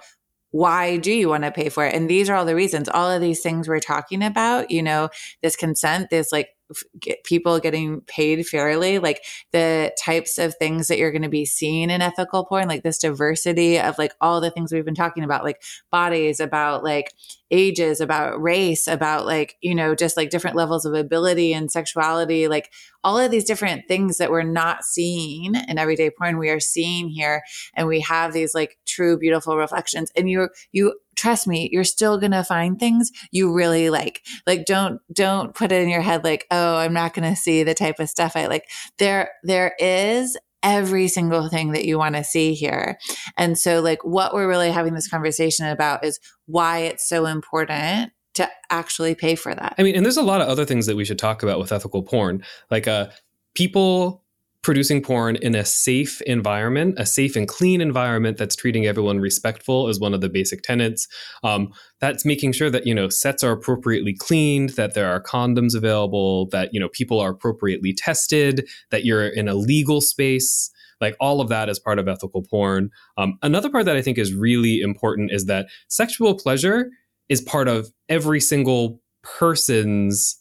why 0.53 0.99
do 0.99 1.13
you 1.13 1.29
want 1.29 1.45
to 1.45 1.51
pay 1.51 1.69
for 1.69 1.85
it? 1.85 1.95
And 1.95 2.09
these 2.09 2.31
are 2.31 2.37
all 2.37 2.45
the 2.45 2.55
reasons. 2.55 2.89
All 2.89 3.11
of 3.11 3.21
these 3.21 3.41
things 3.41 3.69
we're 3.69 3.81
talking 3.81 4.23
about, 4.23 4.71
you 4.71 4.83
know, 4.83 5.09
this 5.43 5.57
consent, 5.57 6.11
this 6.11 6.31
like 6.31 6.51
get 6.99 7.25
people 7.25 7.59
getting 7.59 8.01
paid 8.03 8.47
fairly, 8.47 8.99
like 8.99 9.25
the 9.53 9.93
types 10.03 10.39
of 10.39 10.55
things 10.55 10.89
that 10.89 10.99
you're 10.99 11.11
going 11.11 11.23
to 11.23 11.29
be 11.29 11.45
seeing 11.45 11.91
in 11.91 12.03
ethical 12.03 12.45
porn, 12.45 12.69
like 12.69 12.83
this 12.83 12.99
diversity 12.99 13.79
of 13.79 13.99
like 13.99 14.13
all 14.21 14.41
the 14.41 14.51
things 14.51 14.73
we've 14.73 14.85
been 14.85 14.95
talking 14.95 15.25
about, 15.25 15.45
like 15.45 15.63
bodies, 15.91 16.41
about 16.41 16.85
like 16.85 17.13
ages, 17.51 18.01
about 18.01 18.41
race, 18.41 18.87
about 18.87 19.27
like, 19.27 19.57
you 19.61 19.75
know, 19.75 19.95
just 19.95 20.17
like 20.17 20.31
different 20.31 20.57
levels 20.57 20.85
of 20.85 20.95
ability 20.95 21.53
and 21.53 21.71
sexuality, 21.71 22.49
like 22.49 22.73
all 23.05 23.19
of 23.19 23.31
these 23.31 23.45
different 23.45 23.87
things 23.89 24.19
that 24.19 24.31
we're 24.31 24.43
not 24.43 24.85
seeing 24.85 25.55
in 25.55 25.79
everyday 25.79 26.09
porn, 26.11 26.39
we 26.39 26.49
are 26.49 26.61
seeing 26.61 27.09
here. 27.09 27.43
And 27.75 27.89
we 27.89 28.01
have 28.01 28.33
these 28.33 28.55
like 28.55 28.79
true, 28.93 29.19
beautiful 29.19 29.57
reflections. 29.57 30.11
And 30.17 30.29
you, 30.29 30.49
you 30.73 30.95
trust 31.17 31.47
me, 31.47 31.69
you're 31.73 31.85
still 31.85 32.19
going 32.19 32.33
to 32.33 32.45
find 32.45 32.79
things 32.79 33.11
you 33.31 33.53
really 33.53 33.91
like. 33.91 34.23
Like 34.47 34.65
don't 34.67 35.01
don't 35.13 35.55
put 35.55 35.73
it 35.73 35.83
in 35.83 35.89
your 35.89 36.01
head 36.01 36.25
like, 36.25 36.47
"Oh, 36.51 36.77
I'm 36.77 36.93
not 36.93 37.15
going 37.15 37.29
to 37.29 37.37
see 37.37 37.63
the 37.63 37.75
type 37.75 37.99
of 37.99 38.09
stuff 38.09 38.37
I 38.37 38.47
like." 38.47 38.69
There 38.99 39.31
there 39.43 39.75
is 39.79 40.37
every 40.63 41.09
single 41.09 41.49
thing 41.49 41.73
that 41.73 41.85
you 41.85 41.99
want 41.99 42.15
to 42.15 42.25
see 42.25 42.55
here. 42.55 42.99
And 43.37 43.59
so 43.59 43.81
like 43.81 44.05
what 44.05 44.33
we're 44.33 44.49
really 44.49 44.71
having 44.71 44.95
this 44.95 45.09
conversation 45.09 45.67
about 45.67 46.05
is 46.05 46.21
why 46.47 46.79
it's 46.79 47.09
so 47.09 47.27
important 47.27 48.13
to 48.35 48.49
actually 48.71 49.15
pay 49.15 49.35
for 49.35 49.55
that. 49.55 49.75
I 49.77 49.83
mean, 49.83 49.95
and 49.95 50.05
there's 50.05 50.17
a 50.17 50.23
lot 50.23 50.41
of 50.41 50.49
other 50.49 50.65
things 50.65 50.87
that 50.87 50.97
we 50.97 51.05
should 51.05 51.19
talk 51.19 51.43
about 51.43 51.59
with 51.59 51.73
ethical 51.73 52.03
porn. 52.03 52.43
Like 52.71 52.87
uh 52.87 53.09
people 53.55 54.22
producing 54.63 55.03
porn 55.03 55.37
in 55.37 55.55
a 55.55 55.65
safe 55.65 56.23
environment, 56.23 56.95
a 56.97 57.05
safe 57.05 57.35
and 57.35 57.49
clean 57.49 57.81
environment 57.81 58.39
that's 58.39 58.55
treating 58.55 58.87
everyone 58.87 59.19
respectful 59.19 59.89
is 59.89 59.99
one 59.99 60.15
of 60.15 60.21
the 60.21 60.29
basic 60.29 60.63
tenets. 60.63 61.09
Um, 61.43 61.73
that's 62.01 62.25
making 62.25 62.53
sure 62.53 62.71
that 62.71 62.87
you 62.87 62.95
know 62.95 63.09
sets 63.09 63.43
are 63.43 63.53
appropriately 63.53 64.15
cleaned, 64.15 64.71
that 64.71 64.95
there 64.95 65.11
are 65.11 65.23
condoms 65.23 65.75
available, 65.75 66.47
that 66.51 66.71
you 66.73 66.81
know 66.81 66.89
people 66.89 67.21
are 67.21 67.31
appropriately 67.31 67.93
tested, 67.93 68.69
that 68.91 69.05
you're 69.05 69.27
in 69.27 69.49
a 69.49 69.55
legal 69.55 70.01
space. 70.01 70.71
Like 71.01 71.17
all 71.19 71.41
of 71.41 71.49
that 71.49 71.69
is 71.69 71.81
part 71.81 71.99
of 71.99 72.07
ethical 72.07 72.43
porn. 72.43 72.91
Um, 73.17 73.37
another 73.43 73.69
part 73.69 73.87
that 73.87 73.97
I 73.97 74.03
think 74.03 74.19
is 74.19 74.33
really 74.33 74.81
important 74.81 75.33
is 75.33 75.47
that 75.47 75.67
sexual 75.89 76.37
pleasure 76.37 76.91
is 77.29 77.41
part 77.41 77.67
of 77.67 77.91
every 78.09 78.41
single 78.41 79.01
person's 79.23 80.39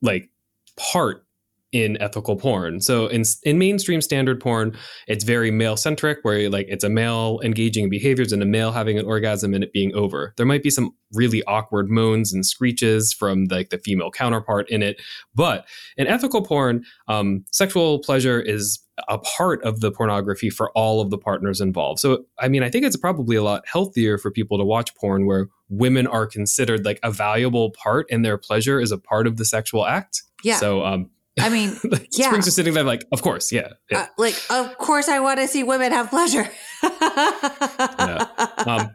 like 0.00 0.28
part 0.76 1.24
in 1.72 2.00
ethical 2.02 2.36
porn. 2.36 2.80
So 2.80 3.06
in 3.06 3.24
in 3.44 3.58
mainstream 3.58 4.02
standard 4.02 4.40
porn, 4.40 4.76
it's 5.08 5.24
very 5.24 5.50
male 5.50 5.76
centric, 5.76 6.18
where 6.22 6.48
like 6.50 6.66
it's 6.68 6.84
a 6.84 6.90
male 6.90 7.40
engaging 7.42 7.84
in 7.84 7.90
behaviors 7.90 8.32
and 8.32 8.42
a 8.42 8.46
male 8.46 8.72
having 8.72 8.98
an 8.98 9.06
orgasm 9.06 9.54
and 9.54 9.64
it 9.64 9.72
being 9.72 9.94
over. 9.94 10.34
There 10.36 10.46
might 10.46 10.62
be 10.62 10.70
some 10.70 10.94
really 11.12 11.42
awkward 11.44 11.90
moans 11.90 12.32
and 12.32 12.44
screeches 12.44 13.12
from 13.12 13.46
like 13.50 13.70
the 13.70 13.78
female 13.78 14.10
counterpart 14.10 14.68
in 14.70 14.82
it, 14.82 15.00
but 15.34 15.66
in 15.96 16.06
ethical 16.06 16.42
porn, 16.42 16.84
um, 17.08 17.44
sexual 17.50 17.98
pleasure 18.00 18.40
is 18.40 18.78
a 19.08 19.18
part 19.18 19.62
of 19.64 19.80
the 19.80 19.90
pornography 19.90 20.50
for 20.50 20.70
all 20.72 21.00
of 21.00 21.10
the 21.10 21.18
partners 21.18 21.60
involved. 21.60 22.00
So 22.00 22.26
I 22.38 22.48
mean, 22.48 22.62
I 22.62 22.68
think 22.68 22.84
it's 22.84 22.98
probably 22.98 23.36
a 23.36 23.42
lot 23.42 23.64
healthier 23.66 24.18
for 24.18 24.30
people 24.30 24.58
to 24.58 24.64
watch 24.64 24.94
porn 24.96 25.26
where 25.26 25.48
women 25.70 26.06
are 26.06 26.26
considered 26.26 26.84
like 26.84 27.00
a 27.02 27.10
valuable 27.10 27.70
part 27.70 28.06
and 28.10 28.22
their 28.22 28.36
pleasure 28.36 28.78
is 28.78 28.92
a 28.92 28.98
part 28.98 29.26
of 29.26 29.38
the 29.38 29.46
sexual 29.46 29.86
act. 29.86 30.22
Yeah. 30.44 30.56
So 30.56 30.84
um, 30.84 31.10
I 31.40 31.48
mean, 31.48 31.76
yeah. 32.12 32.26
Springs 32.26 32.46
are 32.46 32.52
sitting 32.52 32.74
there 32.74 32.84
like, 32.84 33.04
of 33.12 33.22
course, 33.22 33.52
yeah. 33.52 33.72
yeah. 33.90 34.02
Uh, 34.02 34.06
like, 34.18 34.40
of 34.50 34.76
course, 34.78 35.08
I 35.08 35.20
want 35.20 35.40
to 35.40 35.48
see 35.48 35.62
women 35.62 35.92
have 35.92 36.10
pleasure. 36.10 36.48
yeah. 36.82 38.26
Um, 38.64 38.94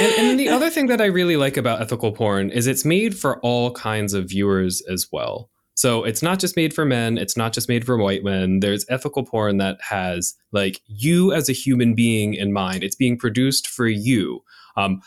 and, 0.00 0.12
and 0.18 0.40
the 0.40 0.48
other 0.48 0.70
thing 0.70 0.86
that 0.86 1.00
I 1.00 1.06
really 1.06 1.36
like 1.36 1.56
about 1.56 1.80
ethical 1.80 2.12
porn 2.12 2.50
is 2.50 2.66
it's 2.66 2.84
made 2.84 3.16
for 3.16 3.38
all 3.40 3.70
kinds 3.72 4.14
of 4.14 4.28
viewers 4.28 4.82
as 4.90 5.08
well. 5.12 5.50
So 5.74 6.04
it's 6.04 6.22
not 6.22 6.40
just 6.40 6.56
made 6.56 6.74
for 6.74 6.84
men, 6.84 7.18
it's 7.18 7.36
not 7.36 7.52
just 7.52 7.68
made 7.68 7.84
for 7.84 7.96
white 7.96 8.24
men. 8.24 8.60
There's 8.60 8.84
ethical 8.88 9.24
porn 9.24 9.58
that 9.58 9.78
has 9.80 10.34
like 10.52 10.80
you 10.86 11.32
as 11.32 11.48
a 11.48 11.52
human 11.52 11.94
being 11.94 12.34
in 12.34 12.52
mind. 12.52 12.82
It's 12.82 12.96
being 12.96 13.16
produced 13.16 13.68
for 13.68 13.86
you. 13.86 14.40
Um, 14.76 15.00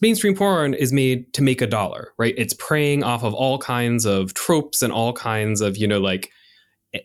mainstream 0.00 0.34
porn 0.34 0.74
is 0.74 0.92
made 0.92 1.32
to 1.34 1.42
make 1.42 1.62
a 1.62 1.66
dollar, 1.66 2.12
right? 2.18 2.34
It's 2.36 2.54
preying 2.54 3.04
off 3.04 3.22
of 3.22 3.34
all 3.34 3.58
kinds 3.58 4.04
of 4.04 4.34
tropes 4.34 4.82
and 4.82 4.92
all 4.92 5.12
kinds 5.12 5.60
of, 5.60 5.76
you 5.76 5.86
know, 5.86 6.00
like 6.00 6.30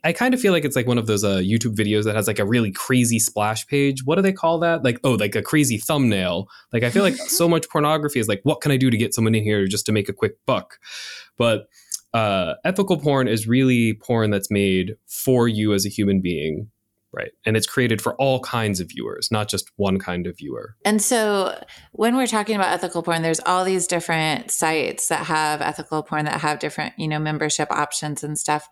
I 0.03 0.11
kind 0.11 0.33
of 0.33 0.41
feel 0.41 0.51
like 0.51 0.65
it's 0.65 0.75
like 0.75 0.87
one 0.87 0.97
of 0.97 1.07
those 1.07 1.23
uh, 1.23 1.37
YouTube 1.37 1.75
videos 1.75 2.03
that 2.03 2.15
has 2.15 2.27
like 2.27 2.39
a 2.39 2.45
really 2.45 2.71
crazy 2.71 3.19
splash 3.19 3.65
page. 3.67 4.03
What 4.03 4.15
do 4.15 4.21
they 4.21 4.33
call 4.33 4.59
that? 4.59 4.83
Like, 4.83 4.99
oh, 5.05 5.13
like 5.13 5.35
a 5.35 5.41
crazy 5.41 5.77
thumbnail. 5.77 6.49
Like, 6.73 6.83
I 6.83 6.89
feel 6.89 7.03
like 7.03 7.15
so 7.27 7.47
much 7.47 7.69
pornography 7.69 8.19
is 8.19 8.27
like, 8.27 8.41
what 8.43 8.59
can 8.59 8.71
I 8.71 8.77
do 8.77 8.89
to 8.89 8.97
get 8.97 9.13
someone 9.13 9.33
in 9.33 9.43
here 9.43 9.65
just 9.65 9.85
to 9.85 9.93
make 9.93 10.09
a 10.09 10.13
quick 10.13 10.33
buck? 10.45 10.77
But 11.37 11.67
uh, 12.13 12.55
ethical 12.65 12.97
porn 12.97 13.29
is 13.29 13.47
really 13.47 13.93
porn 13.93 14.29
that's 14.29 14.51
made 14.51 14.95
for 15.05 15.47
you 15.47 15.73
as 15.73 15.85
a 15.85 15.89
human 15.89 16.19
being 16.21 16.69
Right. 17.13 17.31
And 17.45 17.55
it's 17.55 17.65
created 17.65 18.01
for 18.01 18.15
all 18.15 18.41
kinds 18.41 18.79
of 18.79 18.89
viewers, 18.89 19.29
not 19.31 19.47
just 19.47 19.71
one 19.77 19.97
kind 19.97 20.27
of 20.27 20.37
viewer. 20.37 20.75
And 20.83 21.01
so 21.01 21.57
when 21.93 22.17
we're 22.17 22.27
talking 22.27 22.55
about 22.55 22.73
ethical 22.73 23.01
porn, 23.01 23.21
there's 23.21 23.39
all 23.45 23.63
these 23.63 23.87
different 23.87 24.51
sites 24.51 25.07
that 25.07 25.25
have 25.25 25.61
ethical 25.61 26.03
porn 26.03 26.25
that 26.25 26.41
have 26.41 26.59
different, 26.59 26.93
you 26.97 27.07
know, 27.07 27.17
membership 27.17 27.71
options 27.71 28.23
and 28.23 28.37
stuff. 28.37 28.67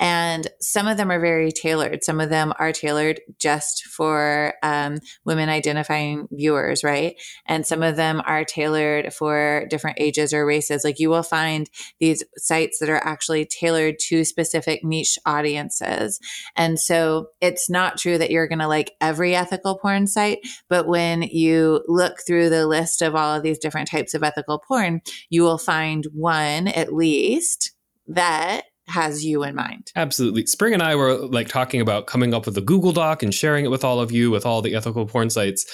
And 0.00 0.48
some 0.60 0.88
of 0.88 0.96
them 0.96 1.10
are 1.10 1.20
very 1.20 1.52
tailored. 1.52 2.02
Some 2.02 2.20
of 2.20 2.30
them 2.30 2.54
are 2.58 2.72
tailored 2.72 3.20
just 3.38 3.84
for 3.84 4.54
um, 4.62 4.98
women 5.26 5.50
identifying 5.50 6.26
viewers, 6.32 6.82
right? 6.82 7.20
And 7.44 7.66
some 7.66 7.82
of 7.82 7.96
them 7.96 8.22
are 8.24 8.42
tailored 8.42 9.12
for 9.12 9.66
different 9.68 9.98
ages 10.00 10.32
or 10.32 10.46
races. 10.46 10.84
Like 10.84 10.98
you 10.98 11.10
will 11.10 11.22
find 11.22 11.68
these 11.98 12.24
sites 12.38 12.78
that 12.78 12.88
are 12.88 13.04
actually 13.04 13.44
tailored 13.44 13.98
to 14.08 14.24
specific 14.24 14.82
niche 14.82 15.18
audiences. 15.26 16.18
And 16.56 16.80
so 16.80 17.28
it's 17.42 17.68
not 17.68 17.98
true 17.98 18.16
that 18.16 18.30
you're 18.30 18.48
going 18.48 18.60
to 18.60 18.68
like 18.68 18.92
every 19.02 19.34
ethical 19.34 19.76
porn 19.76 20.06
site, 20.06 20.38
but 20.70 20.88
when 20.88 21.20
you 21.22 21.84
look 21.88 22.20
through 22.26 22.48
the 22.48 22.66
list 22.66 23.02
of 23.02 23.14
all 23.14 23.36
of 23.36 23.42
these 23.42 23.58
different 23.58 23.88
types 23.90 24.14
of 24.14 24.22
ethical 24.22 24.58
porn, 24.66 25.02
you 25.28 25.42
will 25.42 25.58
find 25.58 26.06
one 26.14 26.68
at 26.68 26.94
least 26.94 27.72
that 28.08 28.62
has 28.90 29.24
you 29.24 29.42
in 29.42 29.54
mind. 29.54 29.90
Absolutely. 29.96 30.46
Spring 30.46 30.74
and 30.74 30.82
I 30.82 30.94
were 30.94 31.14
like 31.14 31.48
talking 31.48 31.80
about 31.80 32.06
coming 32.06 32.34
up 32.34 32.46
with 32.46 32.56
a 32.58 32.60
Google 32.60 32.92
Doc 32.92 33.22
and 33.22 33.32
sharing 33.32 33.64
it 33.64 33.70
with 33.70 33.84
all 33.84 34.00
of 34.00 34.12
you 34.12 34.30
with 34.30 34.44
all 34.44 34.60
the 34.60 34.74
ethical 34.74 35.06
porn 35.06 35.30
sites. 35.30 35.64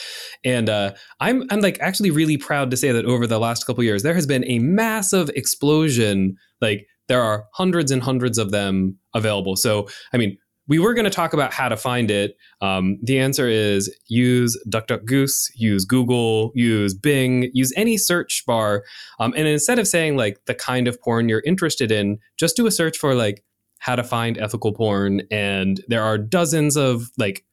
And 0.45 0.69
uh, 0.69 0.93
I'm 1.21 1.45
I'm 1.51 1.61
like 1.61 1.79
actually 1.81 2.11
really 2.11 2.37
proud 2.37 2.71
to 2.71 2.77
say 2.77 2.93
that 2.93 3.05
over 3.05 3.27
the 3.27 3.39
last 3.39 3.67
couple 3.67 3.83
years 3.83 4.03
there 4.03 4.15
has 4.15 4.27
been 4.27 4.45
a 4.47 4.59
massive 4.59 5.29
explosion. 5.31 6.37
Like 6.61 6.87
there 7.09 7.23
are 7.23 7.47
hundreds 7.55 7.91
and 7.91 8.03
hundreds 8.03 8.39
of 8.39 8.51
them 8.51 8.99
available. 9.15 9.57
So 9.57 9.89
I 10.13 10.17
mean, 10.17 10.39
we 10.69 10.79
were 10.79 10.95
going 10.95 11.05
to 11.05 11.11
talk 11.11 11.33
about 11.33 11.53
how 11.53 11.69
to 11.69 11.77
find 11.77 12.11
it. 12.11 12.37
Um, 12.61 12.99
the 13.03 13.19
answer 13.19 13.49
is 13.49 13.95
use 14.09 14.59
DuckDuckGoose, 14.69 15.51
use 15.55 15.85
Google, 15.85 16.53
use 16.55 16.95
Bing, 16.95 17.51
use 17.53 17.73
any 17.77 17.97
search 17.97 18.45
bar. 18.47 18.85
Um, 19.21 19.33
and 19.37 19.47
instead 19.47 19.79
of 19.79 19.87
saying 19.87 20.17
like 20.17 20.39
the 20.47 20.55
kind 20.55 20.89
of 20.89 21.01
porn 21.01 21.29
you're 21.29 21.43
interested 21.47 21.93
in, 21.93 22.19
just 22.39 22.57
do 22.57 22.67
a 22.67 22.71
search 22.71 22.99
for 22.99 23.15
like 23.15 23.45
how 23.79 23.97
to 23.97 24.03
find 24.03 24.39
ethical 24.39 24.73
porn. 24.73 25.23
And 25.31 25.81
there 25.89 26.03
are 26.03 26.19
dozens 26.19 26.77
of 26.77 27.11
like 27.19 27.45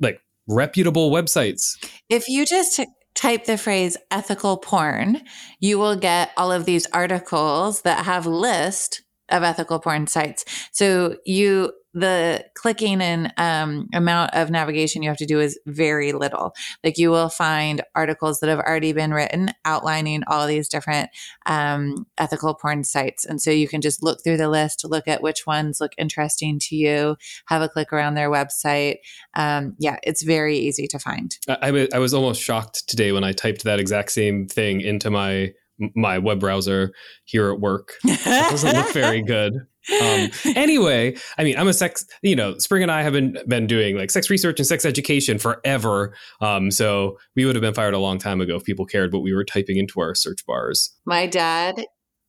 like 0.00 0.20
reputable 0.48 1.10
websites. 1.10 1.72
If 2.08 2.28
you 2.28 2.44
just 2.44 2.80
type 3.14 3.44
the 3.46 3.58
phrase 3.58 3.96
ethical 4.10 4.58
porn, 4.58 5.22
you 5.60 5.78
will 5.78 5.96
get 5.96 6.32
all 6.36 6.52
of 6.52 6.66
these 6.66 6.86
articles 6.92 7.82
that 7.82 8.04
have 8.04 8.26
list 8.26 9.02
of 9.28 9.42
ethical 9.42 9.80
porn 9.80 10.06
sites. 10.06 10.44
So 10.72 11.16
you 11.24 11.72
the 11.96 12.44
clicking 12.52 13.00
and 13.00 13.32
um, 13.38 13.88
amount 13.94 14.34
of 14.34 14.50
navigation 14.50 15.02
you 15.02 15.08
have 15.08 15.16
to 15.16 15.24
do 15.24 15.40
is 15.40 15.58
very 15.64 16.12
little. 16.12 16.54
Like 16.84 16.98
you 16.98 17.10
will 17.10 17.30
find 17.30 17.80
articles 17.94 18.40
that 18.40 18.50
have 18.50 18.58
already 18.58 18.92
been 18.92 19.14
written 19.14 19.50
outlining 19.64 20.22
all 20.26 20.46
these 20.46 20.68
different 20.68 21.08
um, 21.46 22.06
ethical 22.18 22.54
porn 22.54 22.84
sites. 22.84 23.24
And 23.24 23.40
so 23.40 23.50
you 23.50 23.66
can 23.66 23.80
just 23.80 24.02
look 24.02 24.22
through 24.22 24.36
the 24.36 24.50
list, 24.50 24.84
look 24.84 25.08
at 25.08 25.22
which 25.22 25.46
ones 25.46 25.80
look 25.80 25.92
interesting 25.96 26.58
to 26.64 26.76
you, 26.76 27.16
have 27.46 27.62
a 27.62 27.68
click 27.68 27.94
around 27.94 28.14
their 28.14 28.30
website. 28.30 28.96
Um, 29.32 29.74
yeah, 29.78 29.96
it's 30.02 30.22
very 30.22 30.58
easy 30.58 30.86
to 30.88 30.98
find. 30.98 31.38
I, 31.48 31.88
I 31.94 31.98
was 31.98 32.12
almost 32.12 32.42
shocked 32.42 32.86
today 32.86 33.12
when 33.12 33.24
I 33.24 33.32
typed 33.32 33.64
that 33.64 33.80
exact 33.80 34.12
same 34.12 34.48
thing 34.48 34.82
into 34.82 35.10
my 35.10 35.54
my 35.94 36.18
web 36.18 36.40
browser 36.40 36.92
here 37.24 37.50
at 37.50 37.60
work. 37.60 37.94
It 38.04 38.50
doesn't 38.50 38.76
look 38.76 38.92
very 38.92 39.22
good. 39.22 39.54
Um, 39.54 40.30
anyway, 40.56 41.16
I 41.38 41.44
mean, 41.44 41.56
I'm 41.56 41.68
a 41.68 41.72
sex, 41.72 42.04
you 42.22 42.34
know, 42.34 42.58
Spring 42.58 42.82
and 42.82 42.90
I 42.90 43.02
have 43.02 43.12
been, 43.12 43.38
been 43.46 43.66
doing 43.66 43.96
like 43.96 44.10
sex 44.10 44.30
research 44.30 44.58
and 44.58 44.66
sex 44.66 44.84
education 44.84 45.38
forever. 45.38 46.14
Um, 46.40 46.70
so 46.70 47.18
we 47.34 47.44
would 47.44 47.54
have 47.54 47.62
been 47.62 47.74
fired 47.74 47.94
a 47.94 47.98
long 47.98 48.18
time 48.18 48.40
ago 48.40 48.56
if 48.56 48.64
people 48.64 48.84
cared 48.84 49.12
what 49.12 49.22
we 49.22 49.34
were 49.34 49.44
typing 49.44 49.76
into 49.76 50.00
our 50.00 50.14
search 50.14 50.44
bars. 50.46 50.94
My 51.04 51.26
dad 51.26 51.84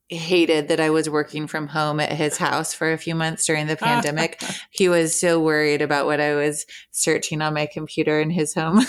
hated 0.10 0.69
that 0.69 0.79
I 0.79 0.89
was 0.89 1.10
working 1.10 1.47
from 1.47 1.67
home 1.67 1.99
at 1.99 2.13
his 2.13 2.38
house 2.38 2.73
for 2.73 2.93
a 2.93 2.97
few 2.97 3.13
months 3.13 3.45
during 3.45 3.67
the 3.67 3.75
pandemic. 3.77 4.41
he 4.71 4.88
was 4.88 5.19
so 5.19 5.39
worried 5.39 5.81
about 5.81 6.05
what 6.05 6.21
I 6.21 6.36
was 6.36 6.65
searching 6.91 7.41
on 7.41 7.53
my 7.53 7.65
computer 7.65 8.19
in 8.19 8.29
his 8.29 8.53
home. 8.53 8.81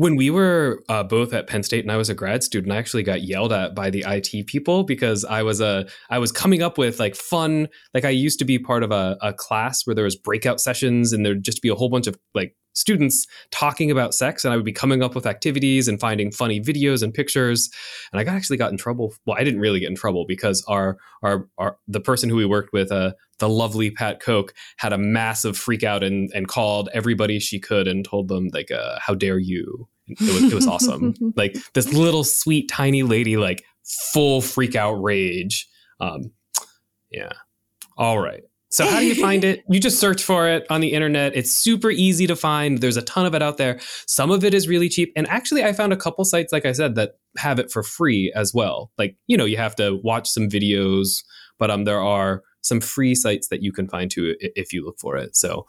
When 0.00 0.16
we 0.16 0.30
were 0.30 0.82
uh, 0.88 1.02
both 1.02 1.34
at 1.34 1.46
Penn 1.46 1.62
State 1.62 1.84
and 1.84 1.92
I 1.92 1.98
was 1.98 2.08
a 2.08 2.14
grad 2.14 2.42
student, 2.42 2.72
I 2.72 2.78
actually 2.78 3.02
got 3.02 3.20
yelled 3.20 3.52
at 3.52 3.74
by 3.74 3.90
the 3.90 4.02
IT 4.08 4.46
people 4.46 4.82
because 4.82 5.26
I 5.26 5.42
was 5.42 5.60
a 5.60 5.86
I 6.08 6.18
was 6.18 6.32
coming 6.32 6.62
up 6.62 6.78
with 6.78 6.98
like 6.98 7.14
fun 7.14 7.68
like 7.92 8.06
I 8.06 8.08
used 8.08 8.38
to 8.38 8.46
be 8.46 8.58
part 8.58 8.82
of 8.82 8.92
a, 8.92 9.18
a 9.20 9.34
class 9.34 9.86
where 9.86 9.94
there 9.94 10.04
was 10.06 10.16
breakout 10.16 10.58
sessions 10.58 11.12
and 11.12 11.26
there'd 11.26 11.44
just 11.44 11.60
be 11.60 11.68
a 11.68 11.74
whole 11.74 11.90
bunch 11.90 12.06
of 12.06 12.16
like 12.34 12.56
students 12.80 13.26
talking 13.50 13.90
about 13.90 14.14
sex 14.14 14.44
and 14.44 14.52
I 14.52 14.56
would 14.56 14.64
be 14.64 14.72
coming 14.72 15.02
up 15.02 15.14
with 15.14 15.26
activities 15.26 15.86
and 15.86 16.00
finding 16.00 16.32
funny 16.32 16.60
videos 16.60 17.02
and 17.02 17.12
pictures. 17.12 17.70
And 18.10 18.18
I 18.18 18.24
got 18.24 18.34
actually 18.34 18.56
got 18.56 18.72
in 18.72 18.78
trouble. 18.78 19.14
Well 19.26 19.36
I 19.38 19.44
didn't 19.44 19.60
really 19.60 19.80
get 19.80 19.90
in 19.90 19.94
trouble 19.94 20.24
because 20.26 20.64
our 20.66 20.96
our, 21.22 21.46
our 21.58 21.76
the 21.86 22.00
person 22.00 22.30
who 22.30 22.36
we 22.36 22.46
worked 22.46 22.72
with 22.72 22.90
uh, 22.90 23.12
the 23.38 23.48
lovely 23.48 23.90
Pat 23.90 24.20
Koch 24.20 24.52
had 24.78 24.92
a 24.92 24.98
massive 24.98 25.56
freak 25.56 25.84
out 25.84 26.02
and 26.02 26.30
and 26.34 26.48
called 26.48 26.88
everybody 26.94 27.38
she 27.38 27.60
could 27.60 27.86
and 27.86 28.04
told 28.04 28.28
them 28.28 28.48
like 28.52 28.70
uh, 28.70 28.98
how 28.98 29.14
dare 29.14 29.38
you? 29.38 29.88
It 30.08 30.20
was, 30.20 30.52
it 30.52 30.54
was 30.54 30.66
awesome. 30.66 31.14
Like 31.36 31.56
this 31.74 31.92
little 31.92 32.24
sweet 32.24 32.68
tiny 32.68 33.02
lady 33.02 33.36
like 33.36 33.64
full 34.12 34.40
freak 34.40 34.74
out 34.74 34.94
rage. 34.94 35.68
Um 36.00 36.32
yeah. 37.10 37.32
All 37.96 38.18
right 38.18 38.42
so 38.70 38.86
how 38.86 39.00
do 39.00 39.06
you 39.06 39.14
find 39.14 39.44
it? 39.44 39.64
You 39.70 39.78
just 39.78 40.00
search 40.00 40.22
for 40.22 40.48
it 40.48 40.66
on 40.70 40.80
the 40.80 40.92
internet. 40.92 41.36
It's 41.36 41.50
super 41.50 41.90
easy 41.90 42.26
to 42.26 42.34
find. 42.34 42.78
There's 42.78 42.96
a 42.96 43.02
ton 43.02 43.24
of 43.26 43.34
it 43.34 43.42
out 43.42 43.56
there. 43.56 43.78
Some 44.06 44.30
of 44.30 44.44
it 44.44 44.52
is 44.52 44.68
really 44.68 44.88
cheap. 44.88 45.12
And 45.16 45.28
actually 45.28 45.64
I 45.64 45.72
found 45.72 45.92
a 45.92 45.96
couple 45.96 46.24
sites 46.24 46.52
like 46.52 46.64
I 46.64 46.72
said 46.72 46.94
that 46.96 47.12
have 47.36 47.58
it 47.58 47.70
for 47.70 47.82
free 47.82 48.32
as 48.34 48.52
well. 48.52 48.90
Like, 48.98 49.16
you 49.26 49.36
know, 49.36 49.44
you 49.44 49.56
have 49.56 49.76
to 49.76 50.00
watch 50.02 50.28
some 50.28 50.48
videos, 50.48 51.22
but 51.58 51.70
um 51.70 51.84
there 51.84 52.00
are 52.00 52.42
some 52.62 52.80
free 52.80 53.14
sites 53.14 53.48
that 53.48 53.62
you 53.62 53.72
can 53.72 53.88
find 53.88 54.10
too 54.10 54.34
if 54.40 54.72
you 54.72 54.84
look 54.84 54.98
for 54.98 55.16
it. 55.16 55.36
So 55.36 55.66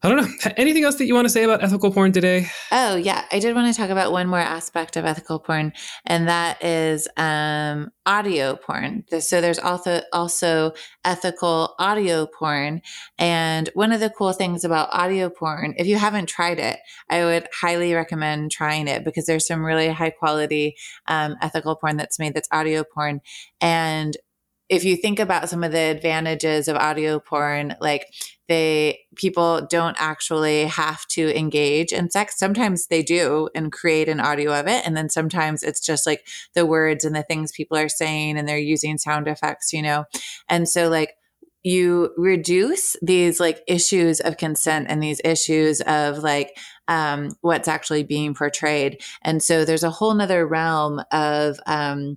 I 0.00 0.08
don't 0.08 0.18
know. 0.18 0.50
Anything 0.56 0.84
else 0.84 0.94
that 0.96 1.06
you 1.06 1.14
want 1.14 1.24
to 1.24 1.30
say 1.30 1.42
about 1.42 1.62
ethical 1.62 1.92
porn 1.92 2.12
today? 2.12 2.46
Oh, 2.70 2.94
yeah. 2.94 3.24
I 3.32 3.40
did 3.40 3.54
want 3.56 3.72
to 3.72 3.80
talk 3.80 3.90
about 3.90 4.12
one 4.12 4.28
more 4.28 4.38
aspect 4.38 4.96
of 4.96 5.04
ethical 5.04 5.40
porn, 5.40 5.72
and 6.06 6.28
that 6.28 6.62
is 6.64 7.08
um, 7.16 7.90
audio 8.06 8.54
porn. 8.54 9.04
So 9.18 9.40
there's 9.40 9.58
also 9.58 10.02
also 10.12 10.72
ethical 11.04 11.74
audio 11.80 12.26
porn. 12.26 12.80
And 13.18 13.70
one 13.74 13.90
of 13.90 13.98
the 13.98 14.10
cool 14.10 14.32
things 14.32 14.62
about 14.62 14.88
audio 14.92 15.30
porn, 15.30 15.74
if 15.76 15.88
you 15.88 15.96
haven't 15.96 16.26
tried 16.26 16.60
it, 16.60 16.78
I 17.10 17.24
would 17.24 17.48
highly 17.60 17.92
recommend 17.92 18.52
trying 18.52 18.86
it 18.86 19.04
because 19.04 19.26
there's 19.26 19.48
some 19.48 19.64
really 19.64 19.88
high 19.88 20.10
quality 20.10 20.76
um, 21.08 21.34
ethical 21.42 21.74
porn 21.74 21.96
that's 21.96 22.20
made 22.20 22.34
that's 22.34 22.48
audio 22.52 22.84
porn. 22.84 23.20
And 23.60 24.16
if 24.68 24.84
you 24.84 24.96
think 24.96 25.18
about 25.18 25.48
some 25.48 25.64
of 25.64 25.72
the 25.72 25.78
advantages 25.78 26.68
of 26.68 26.76
audio 26.76 27.18
porn, 27.18 27.74
like 27.80 28.06
they 28.48 29.00
people 29.16 29.66
don't 29.70 29.96
actually 29.98 30.64
have 30.64 31.06
to 31.06 31.36
engage 31.38 31.92
in 31.92 32.10
sex. 32.10 32.38
Sometimes 32.38 32.86
they 32.86 33.02
do 33.02 33.48
and 33.54 33.72
create 33.72 34.08
an 34.08 34.20
audio 34.20 34.58
of 34.58 34.66
it. 34.66 34.86
And 34.86 34.96
then 34.96 35.08
sometimes 35.08 35.62
it's 35.62 35.80
just 35.80 36.06
like 36.06 36.26
the 36.54 36.66
words 36.66 37.04
and 37.04 37.14
the 37.14 37.22
things 37.22 37.52
people 37.52 37.76
are 37.76 37.88
saying 37.88 38.38
and 38.38 38.48
they're 38.48 38.58
using 38.58 38.98
sound 38.98 39.28
effects, 39.28 39.72
you 39.72 39.82
know? 39.82 40.04
And 40.48 40.68
so 40.68 40.88
like 40.88 41.14
you 41.62 42.14
reduce 42.16 42.96
these 43.02 43.40
like 43.40 43.62
issues 43.66 44.20
of 44.20 44.36
consent 44.36 44.86
and 44.88 45.02
these 45.02 45.20
issues 45.24 45.80
of 45.82 46.18
like 46.18 46.56
um, 46.88 47.30
what's 47.42 47.68
actually 47.68 48.02
being 48.02 48.34
portrayed. 48.34 49.02
And 49.22 49.42
so 49.42 49.64
there's 49.64 49.82
a 49.82 49.90
whole 49.90 50.14
nother 50.14 50.46
realm 50.46 51.02
of 51.12 51.58
um, 51.66 52.16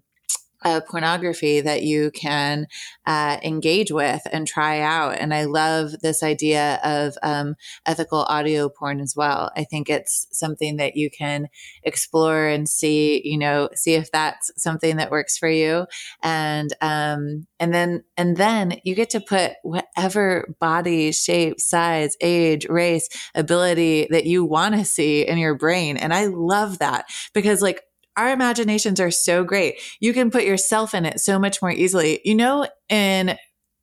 uh, 0.63 0.81
pornography 0.81 1.61
that 1.61 1.83
you 1.83 2.11
can 2.11 2.67
uh, 3.05 3.37
engage 3.43 3.91
with 3.91 4.21
and 4.31 4.47
try 4.47 4.79
out. 4.79 5.17
And 5.17 5.33
I 5.33 5.45
love 5.45 5.99
this 6.01 6.23
idea 6.23 6.79
of 6.83 7.15
um, 7.23 7.55
ethical 7.85 8.23
audio 8.23 8.69
porn 8.69 8.99
as 8.99 9.15
well. 9.15 9.51
I 9.55 9.63
think 9.63 9.89
it's 9.89 10.27
something 10.31 10.77
that 10.77 10.95
you 10.95 11.09
can 11.09 11.47
explore 11.83 12.47
and 12.47 12.67
see, 12.67 13.21
you 13.23 13.37
know, 13.37 13.69
see 13.73 13.95
if 13.95 14.11
that's 14.11 14.51
something 14.57 14.97
that 14.97 15.11
works 15.11 15.37
for 15.37 15.49
you. 15.49 15.87
And 16.21 16.73
um, 16.81 17.47
and 17.59 17.73
then 17.73 18.03
and 18.17 18.37
then 18.37 18.79
you 18.83 18.95
get 18.95 19.09
to 19.11 19.19
put 19.19 19.53
whatever 19.63 20.55
body, 20.59 21.11
shape, 21.11 21.59
size, 21.59 22.15
age, 22.21 22.67
race, 22.69 23.09
ability 23.35 24.07
that 24.11 24.25
you 24.25 24.45
want 24.45 24.75
to 24.75 24.85
see 24.85 25.27
in 25.27 25.37
your 25.37 25.55
brain. 25.55 25.97
And 25.97 26.13
I 26.13 26.25
love 26.25 26.79
that 26.79 27.05
because 27.33 27.61
like 27.61 27.81
our 28.21 28.31
imaginations 28.31 28.99
are 28.99 29.09
so 29.09 29.43
great. 29.43 29.81
You 29.99 30.13
can 30.13 30.29
put 30.29 30.43
yourself 30.43 30.93
in 30.93 31.05
it 31.05 31.19
so 31.19 31.39
much 31.39 31.59
more 31.59 31.71
easily. 31.71 32.21
You 32.23 32.35
know, 32.35 32.67
in 32.87 33.35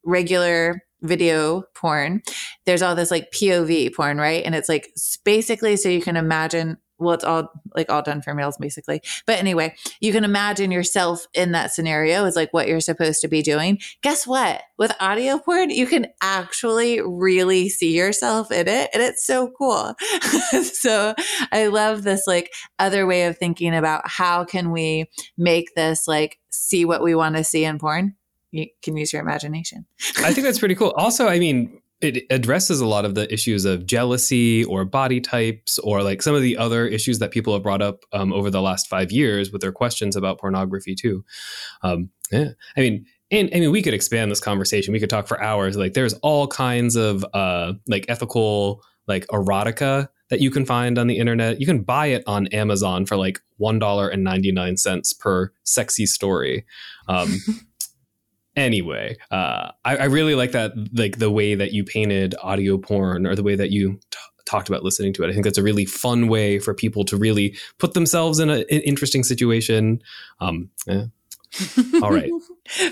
regular 0.04 0.80
video 1.02 1.64
porn, 1.74 2.22
there's 2.64 2.82
all 2.82 2.94
this 2.94 3.10
like 3.10 3.32
POV 3.32 3.94
porn, 3.94 4.18
right? 4.18 4.44
And 4.44 4.54
it's 4.54 4.68
like 4.68 4.90
basically 5.24 5.76
so 5.76 5.88
you 5.88 6.00
can 6.00 6.16
imagine 6.16 6.76
well, 6.98 7.14
it's 7.14 7.24
all 7.24 7.50
like 7.74 7.90
all 7.90 8.02
done 8.02 8.22
for 8.22 8.34
males 8.34 8.56
basically. 8.58 9.00
But 9.26 9.38
anyway, 9.38 9.74
you 10.00 10.12
can 10.12 10.24
imagine 10.24 10.70
yourself 10.70 11.26
in 11.32 11.52
that 11.52 11.72
scenario 11.72 12.24
is 12.24 12.36
like 12.36 12.52
what 12.52 12.68
you're 12.68 12.80
supposed 12.80 13.20
to 13.22 13.28
be 13.28 13.42
doing. 13.42 13.78
Guess 14.02 14.26
what? 14.26 14.62
With 14.78 14.94
audio 15.00 15.38
porn, 15.38 15.70
you 15.70 15.86
can 15.86 16.06
actually 16.20 17.00
really 17.00 17.68
see 17.68 17.96
yourself 17.96 18.50
in 18.50 18.68
it. 18.68 18.90
And 18.92 19.02
it's 19.02 19.24
so 19.24 19.50
cool. 19.56 19.94
so 20.64 21.14
I 21.52 21.66
love 21.68 22.02
this 22.02 22.26
like 22.26 22.52
other 22.78 23.06
way 23.06 23.24
of 23.24 23.38
thinking 23.38 23.74
about 23.74 24.02
how 24.04 24.44
can 24.44 24.70
we 24.72 25.10
make 25.36 25.74
this 25.74 26.08
like 26.08 26.38
see 26.50 26.84
what 26.84 27.02
we 27.02 27.14
want 27.14 27.36
to 27.36 27.44
see 27.44 27.64
in 27.64 27.78
porn. 27.78 28.14
You 28.50 28.66
can 28.82 28.96
use 28.96 29.12
your 29.12 29.20
imagination. 29.22 29.84
I 30.18 30.32
think 30.32 30.46
that's 30.46 30.58
pretty 30.58 30.74
cool. 30.74 30.94
Also, 30.96 31.28
I 31.28 31.38
mean, 31.38 31.80
it 32.00 32.24
addresses 32.30 32.80
a 32.80 32.86
lot 32.86 33.04
of 33.04 33.14
the 33.14 33.32
issues 33.32 33.64
of 33.64 33.86
jealousy 33.86 34.64
or 34.64 34.84
body 34.84 35.20
types 35.20 35.78
or 35.80 36.02
like 36.02 36.22
some 36.22 36.34
of 36.34 36.42
the 36.42 36.56
other 36.56 36.86
issues 36.86 37.18
that 37.18 37.32
people 37.32 37.52
have 37.52 37.62
brought 37.62 37.82
up 37.82 38.04
um, 38.12 38.32
over 38.32 38.50
the 38.50 38.62
last 38.62 38.86
five 38.86 39.10
years 39.10 39.50
with 39.50 39.60
their 39.60 39.72
questions 39.72 40.14
about 40.14 40.38
pornography 40.38 40.94
too. 40.94 41.24
Um, 41.82 42.10
yeah, 42.30 42.50
I 42.76 42.80
mean, 42.80 43.06
and 43.30 43.50
I 43.52 43.60
mean, 43.60 43.72
we 43.72 43.82
could 43.82 43.94
expand 43.94 44.30
this 44.30 44.40
conversation. 44.40 44.92
We 44.92 45.00
could 45.00 45.10
talk 45.10 45.26
for 45.26 45.42
hours. 45.42 45.76
Like, 45.76 45.94
there's 45.94 46.14
all 46.14 46.46
kinds 46.46 46.96
of 46.96 47.24
uh, 47.34 47.74
like 47.86 48.06
ethical 48.08 48.82
like 49.06 49.26
erotica 49.28 50.08
that 50.30 50.40
you 50.40 50.50
can 50.50 50.64
find 50.64 50.98
on 50.98 51.06
the 51.06 51.18
internet. 51.18 51.60
You 51.60 51.66
can 51.66 51.82
buy 51.82 52.06
it 52.06 52.22
on 52.26 52.46
Amazon 52.48 53.06
for 53.06 53.16
like 53.16 53.40
one 53.56 53.78
dollar 53.78 54.08
and 54.08 54.22
ninety 54.22 54.52
nine 54.52 54.76
cents 54.76 55.12
per 55.12 55.52
sexy 55.64 56.06
story. 56.06 56.64
Um, 57.08 57.38
anyway 58.58 59.16
uh, 59.30 59.70
I, 59.84 59.96
I, 59.96 60.04
really 60.04 60.34
like 60.34 60.52
that 60.52 60.72
like 60.92 61.18
the 61.18 61.30
way 61.30 61.54
that 61.54 61.72
you 61.72 61.84
painted 61.84 62.34
audio 62.42 62.78
porn 62.78 63.26
or 63.26 63.34
the 63.34 63.42
way 63.42 63.56
that 63.56 63.70
you 63.70 63.98
t- 64.10 64.18
talked 64.48 64.68
about 64.68 64.82
listening 64.82 65.12
to 65.12 65.22
it. 65.22 65.28
I 65.28 65.32
think 65.32 65.44
that's 65.44 65.58
a 65.58 65.62
really 65.62 65.84
fun 65.84 66.28
way 66.28 66.58
for 66.58 66.74
people 66.74 67.04
to 67.06 67.16
really 67.16 67.56
put 67.78 67.94
themselves 67.94 68.38
in 68.38 68.48
a, 68.50 68.58
an 68.58 68.80
interesting 68.80 69.22
situation. 69.22 70.00
Um, 70.40 70.70
yeah. 70.86 71.04
all 72.02 72.12
right. 72.12 72.30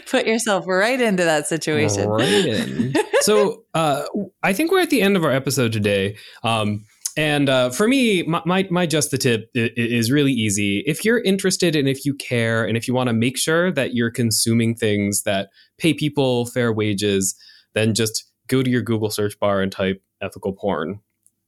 Put 0.08 0.26
yourself 0.26 0.66
right 0.66 1.00
into 1.00 1.24
that 1.24 1.46
situation. 1.46 2.08
Right 2.08 2.46
in. 2.46 2.94
so 3.20 3.64
uh, 3.74 4.04
i 4.42 4.52
think 4.52 4.70
we're 4.70 4.80
at 4.80 4.90
the 4.90 5.02
end 5.02 5.16
of 5.16 5.24
our 5.24 5.32
episode 5.32 5.72
today. 5.72 6.16
Um, 6.42 6.84
and 7.16 7.48
uh, 7.48 7.70
for 7.70 7.88
me, 7.88 8.22
my, 8.24 8.42
my, 8.44 8.68
my, 8.70 8.86
just 8.86 9.10
the 9.10 9.18
tip 9.18 9.50
is 9.54 10.10
really 10.12 10.32
easy. 10.32 10.84
If 10.86 11.04
you're 11.04 11.20
interested 11.22 11.74
and 11.74 11.88
if 11.88 12.04
you 12.04 12.14
care 12.14 12.64
and 12.64 12.76
if 12.76 12.86
you 12.86 12.92
want 12.92 13.08
to 13.08 13.14
make 13.14 13.38
sure 13.38 13.72
that 13.72 13.94
you're 13.94 14.10
consuming 14.10 14.74
things 14.74 15.22
that 15.22 15.48
pay 15.78 15.94
people 15.94 16.46
fair 16.46 16.72
wages, 16.72 17.34
then 17.74 17.94
just 17.94 18.24
go 18.48 18.62
to 18.62 18.68
your 18.68 18.82
Google 18.82 19.10
search 19.10 19.38
bar 19.38 19.62
and 19.62 19.72
type 19.72 20.02
ethical 20.20 20.52
porn. 20.52 21.00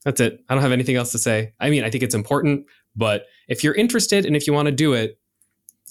That's 0.04 0.20
it. 0.20 0.42
I 0.48 0.54
don't 0.54 0.62
have 0.62 0.72
anything 0.72 0.96
else 0.96 1.12
to 1.12 1.18
say. 1.18 1.52
I 1.61 1.68
mean, 1.68 1.85
I 1.85 1.90
think 1.90 2.02
it's 2.02 2.14
important, 2.14 2.64
but 2.96 3.26
if 3.48 3.62
you're 3.62 3.74
interested 3.74 4.24
and 4.24 4.37
if 4.37 4.46
you 4.46 4.54
want 4.54 4.66
to 4.66 4.72
do 4.72 4.94
it, 4.94 5.18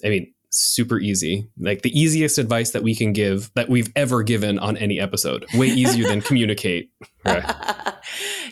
I 0.04 0.08
mean, 0.08 0.32
super 0.50 0.98
easy. 0.98 1.48
Like 1.58 1.82
the 1.82 1.98
easiest 1.98 2.38
advice 2.38 2.70
that 2.70 2.82
we 2.82 2.94
can 2.94 3.12
give 3.12 3.50
that 3.54 3.68
we've 3.68 3.92
ever 3.94 4.22
given 4.22 4.58
on 4.58 4.76
any 4.76 4.98
episode. 4.98 5.44
Way 5.54 5.68
easier 5.68 6.08
than 6.08 6.20
communicate. 6.22 6.90
Right. 7.24 7.44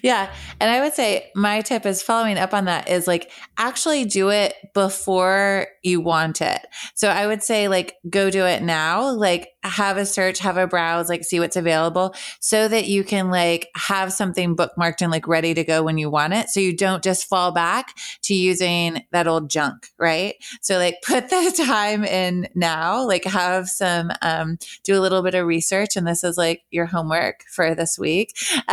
Yeah. 0.03 0.33
And 0.61 0.71
I 0.71 0.81
would 0.81 0.95
say 0.95 1.31
my 1.35 1.61
tip 1.61 1.87
is 1.87 2.03
following 2.03 2.39
up 2.39 2.55
on 2.55 2.67
that 2.67 2.89
is 2.89 3.07
like 3.07 3.31
actually 3.59 4.05
do 4.05 4.31
it 4.31 4.55
before 4.75 5.69
you 5.83 6.01
want 6.01 6.41
it. 6.41 6.67
So 6.95 7.09
I 7.09 7.27
would 7.27 7.43
say 7.43 7.69
like 7.69 7.95
go 8.09 8.31
do 8.31 8.45
it 8.45 8.63
now, 8.63 9.11
like 9.11 9.51
have 9.63 9.97
a 9.97 10.07
search, 10.07 10.39
have 10.39 10.57
a 10.57 10.67
browse, 10.67 11.09
like 11.09 11.25
see 11.25 11.41
what's 11.41 11.57
available 11.57 12.15
so 12.41 12.69
that 12.69 12.87
you 12.87 13.05
can 13.05 13.31
like 13.31 13.69
have 13.75 14.13
something 14.13 14.57
bookmarked 14.57 15.03
and 15.03 15.11
like 15.11 15.27
ready 15.27 15.55
to 15.55 15.65
go 15.65 15.83
when 15.83 15.99
you 15.99 16.11
want 16.11 16.33
it. 16.33 16.49
So 16.49 16.61
you 16.61 16.77
don't 16.77 17.03
just 17.03 17.29
fall 17.29 17.53
back 17.53 17.95
to 18.23 18.35
using 18.35 19.03
that 19.13 19.27
old 19.27 19.51
junk, 19.51 19.89
right? 19.99 20.35
So 20.61 20.79
like 20.79 20.97
put 21.07 21.29
the 21.29 21.63
time 21.67 22.05
in 22.05 22.49
now, 22.55 23.07
like 23.07 23.25
have 23.25 23.69
some, 23.69 24.11
um, 24.23 24.59
do 24.85 24.99
a 24.99 25.01
little 25.01 25.23
bit 25.23 25.35
of 25.35 25.47
research. 25.47 25.97
And 25.97 26.07
this 26.07 26.25
is 26.25 26.37
like 26.37 26.63
your 26.71 26.87
homework 26.87 27.43
for 27.51 27.75
this 27.75 27.99
week. 27.99 28.37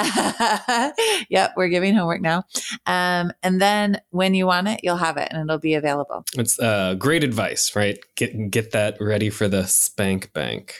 yep, 1.29 1.53
we're 1.55 1.69
giving 1.69 1.95
homework 1.95 2.21
now. 2.21 2.43
Um, 2.85 3.31
and 3.41 3.61
then 3.61 4.01
when 4.09 4.33
you 4.33 4.45
want 4.45 4.67
it, 4.67 4.81
you'll 4.83 4.97
have 4.97 5.17
it 5.17 5.27
and 5.31 5.41
it'll 5.41 5.59
be 5.59 5.73
available. 5.75 6.25
It's 6.35 6.59
uh, 6.59 6.95
great 6.95 7.23
advice, 7.23 7.75
right? 7.75 7.97
Get 8.15 8.51
get 8.51 8.71
that 8.71 8.97
ready 8.99 9.29
for 9.29 9.47
the 9.47 9.65
spank 9.65 10.33
bank. 10.33 10.75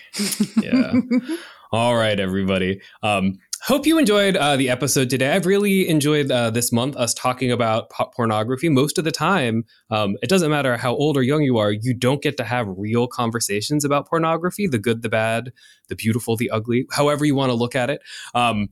Yeah. 0.62 0.94
All 1.74 1.96
right, 1.96 2.20
everybody. 2.20 2.82
Um, 3.02 3.40
hope 3.64 3.88
you 3.88 3.98
enjoyed 3.98 4.36
uh, 4.36 4.56
the 4.56 4.70
episode 4.70 5.10
today. 5.10 5.32
I've 5.32 5.48
really 5.48 5.90
enjoyed 5.90 6.30
uh, 6.30 6.52
this 6.52 6.72
month 6.72 6.96
us 6.98 7.16
talking 7.16 7.52
about 7.52 7.90
pornography. 8.16 8.70
Most 8.70 9.00
of 9.00 9.06
the 9.06 9.12
time, 9.12 9.64
um, 9.90 10.16
it 10.22 10.30
doesn't 10.30 10.52
matter 10.52 10.78
how 10.78 10.96
old 10.96 11.18
or 11.18 11.24
young 11.24 11.42
you 11.42 11.58
are, 11.58 11.72
you 11.72 11.96
don't 11.96 12.22
get 12.22 12.38
to 12.38 12.44
have 12.44 12.68
real 12.78 13.08
conversations 13.08 13.84
about 13.84 14.08
pornography 14.08 14.68
the 14.68 14.78
good, 14.78 15.02
the 15.02 15.10
bad, 15.10 15.52
the 15.88 15.96
beautiful, 15.96 16.36
the 16.36 16.52
ugly, 16.52 16.86
however 16.92 17.26
you 17.26 17.34
want 17.34 17.50
to 17.50 17.56
look 17.56 17.76
at 17.76 17.90
it. 17.90 18.02
Um, 18.36 18.70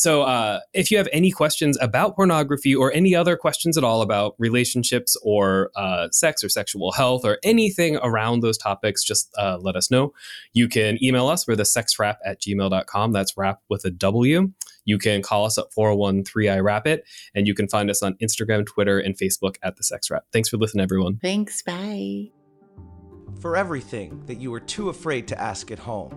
so, 0.00 0.22
uh, 0.22 0.60
if 0.72 0.90
you 0.90 0.96
have 0.96 1.10
any 1.12 1.30
questions 1.30 1.76
about 1.78 2.16
pornography 2.16 2.74
or 2.74 2.90
any 2.90 3.14
other 3.14 3.36
questions 3.36 3.76
at 3.76 3.84
all 3.84 4.00
about 4.00 4.34
relationships 4.38 5.14
or 5.22 5.70
uh, 5.76 6.08
sex 6.10 6.42
or 6.42 6.48
sexual 6.48 6.92
health 6.92 7.22
or 7.22 7.36
anything 7.44 7.98
around 7.98 8.40
those 8.40 8.56
topics, 8.56 9.04
just 9.04 9.30
uh, 9.36 9.58
let 9.60 9.76
us 9.76 9.90
know. 9.90 10.14
You 10.54 10.68
can 10.68 10.96
email 11.04 11.28
us. 11.28 11.46
We're 11.46 11.54
the 11.54 11.64
sexwrap 11.64 12.16
at 12.24 12.40
gmail.com. 12.40 13.12
That's 13.12 13.36
wrap 13.36 13.60
with 13.68 13.84
a 13.84 13.90
W. 13.90 14.50
You 14.86 14.96
can 14.96 15.20
call 15.20 15.44
us 15.44 15.58
at 15.58 15.70
413 15.74 16.50
I 16.50 16.60
Wrap 16.60 16.86
It, 16.86 17.04
and 17.34 17.46
you 17.46 17.52
can 17.52 17.68
find 17.68 17.90
us 17.90 18.02
on 18.02 18.14
Instagram, 18.22 18.64
Twitter, 18.64 18.98
and 18.98 19.18
Facebook 19.18 19.56
at 19.62 19.76
the 19.76 19.84
Sex 19.84 20.10
Wrap. 20.10 20.24
Thanks 20.32 20.48
for 20.48 20.56
listening, 20.56 20.82
everyone. 20.82 21.18
Thanks. 21.20 21.60
Bye. 21.60 22.30
For 23.38 23.54
everything 23.54 24.24
that 24.24 24.40
you 24.40 24.50
were 24.50 24.60
too 24.60 24.88
afraid 24.88 25.28
to 25.28 25.38
ask 25.38 25.70
at 25.70 25.78
home, 25.78 26.16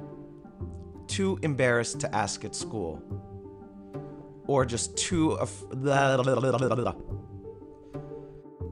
too 1.08 1.38
embarrassed 1.42 2.00
to 2.00 2.16
ask 2.16 2.46
at 2.46 2.56
school 2.56 3.04
or 4.48 4.66
just 4.66 4.96
too. 4.98 5.32
Af- 5.34 5.64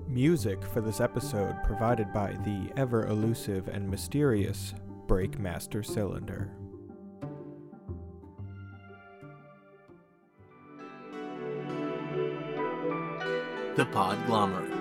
Music 0.08 0.62
for 0.66 0.82
this 0.82 1.00
episode 1.00 1.56
provided 1.64 2.12
by 2.12 2.34
the 2.44 2.70
ever 2.76 3.08
elusive 3.08 3.70
and 3.70 3.90
mysterious 3.90 4.74
Breakmaster 5.08 5.86
Cylinder. 5.86 6.52
The 13.78 13.86
Podglomerate, 13.86 14.76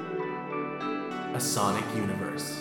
a 1.34 1.40
sonic 1.40 1.84
universe. 1.94 2.58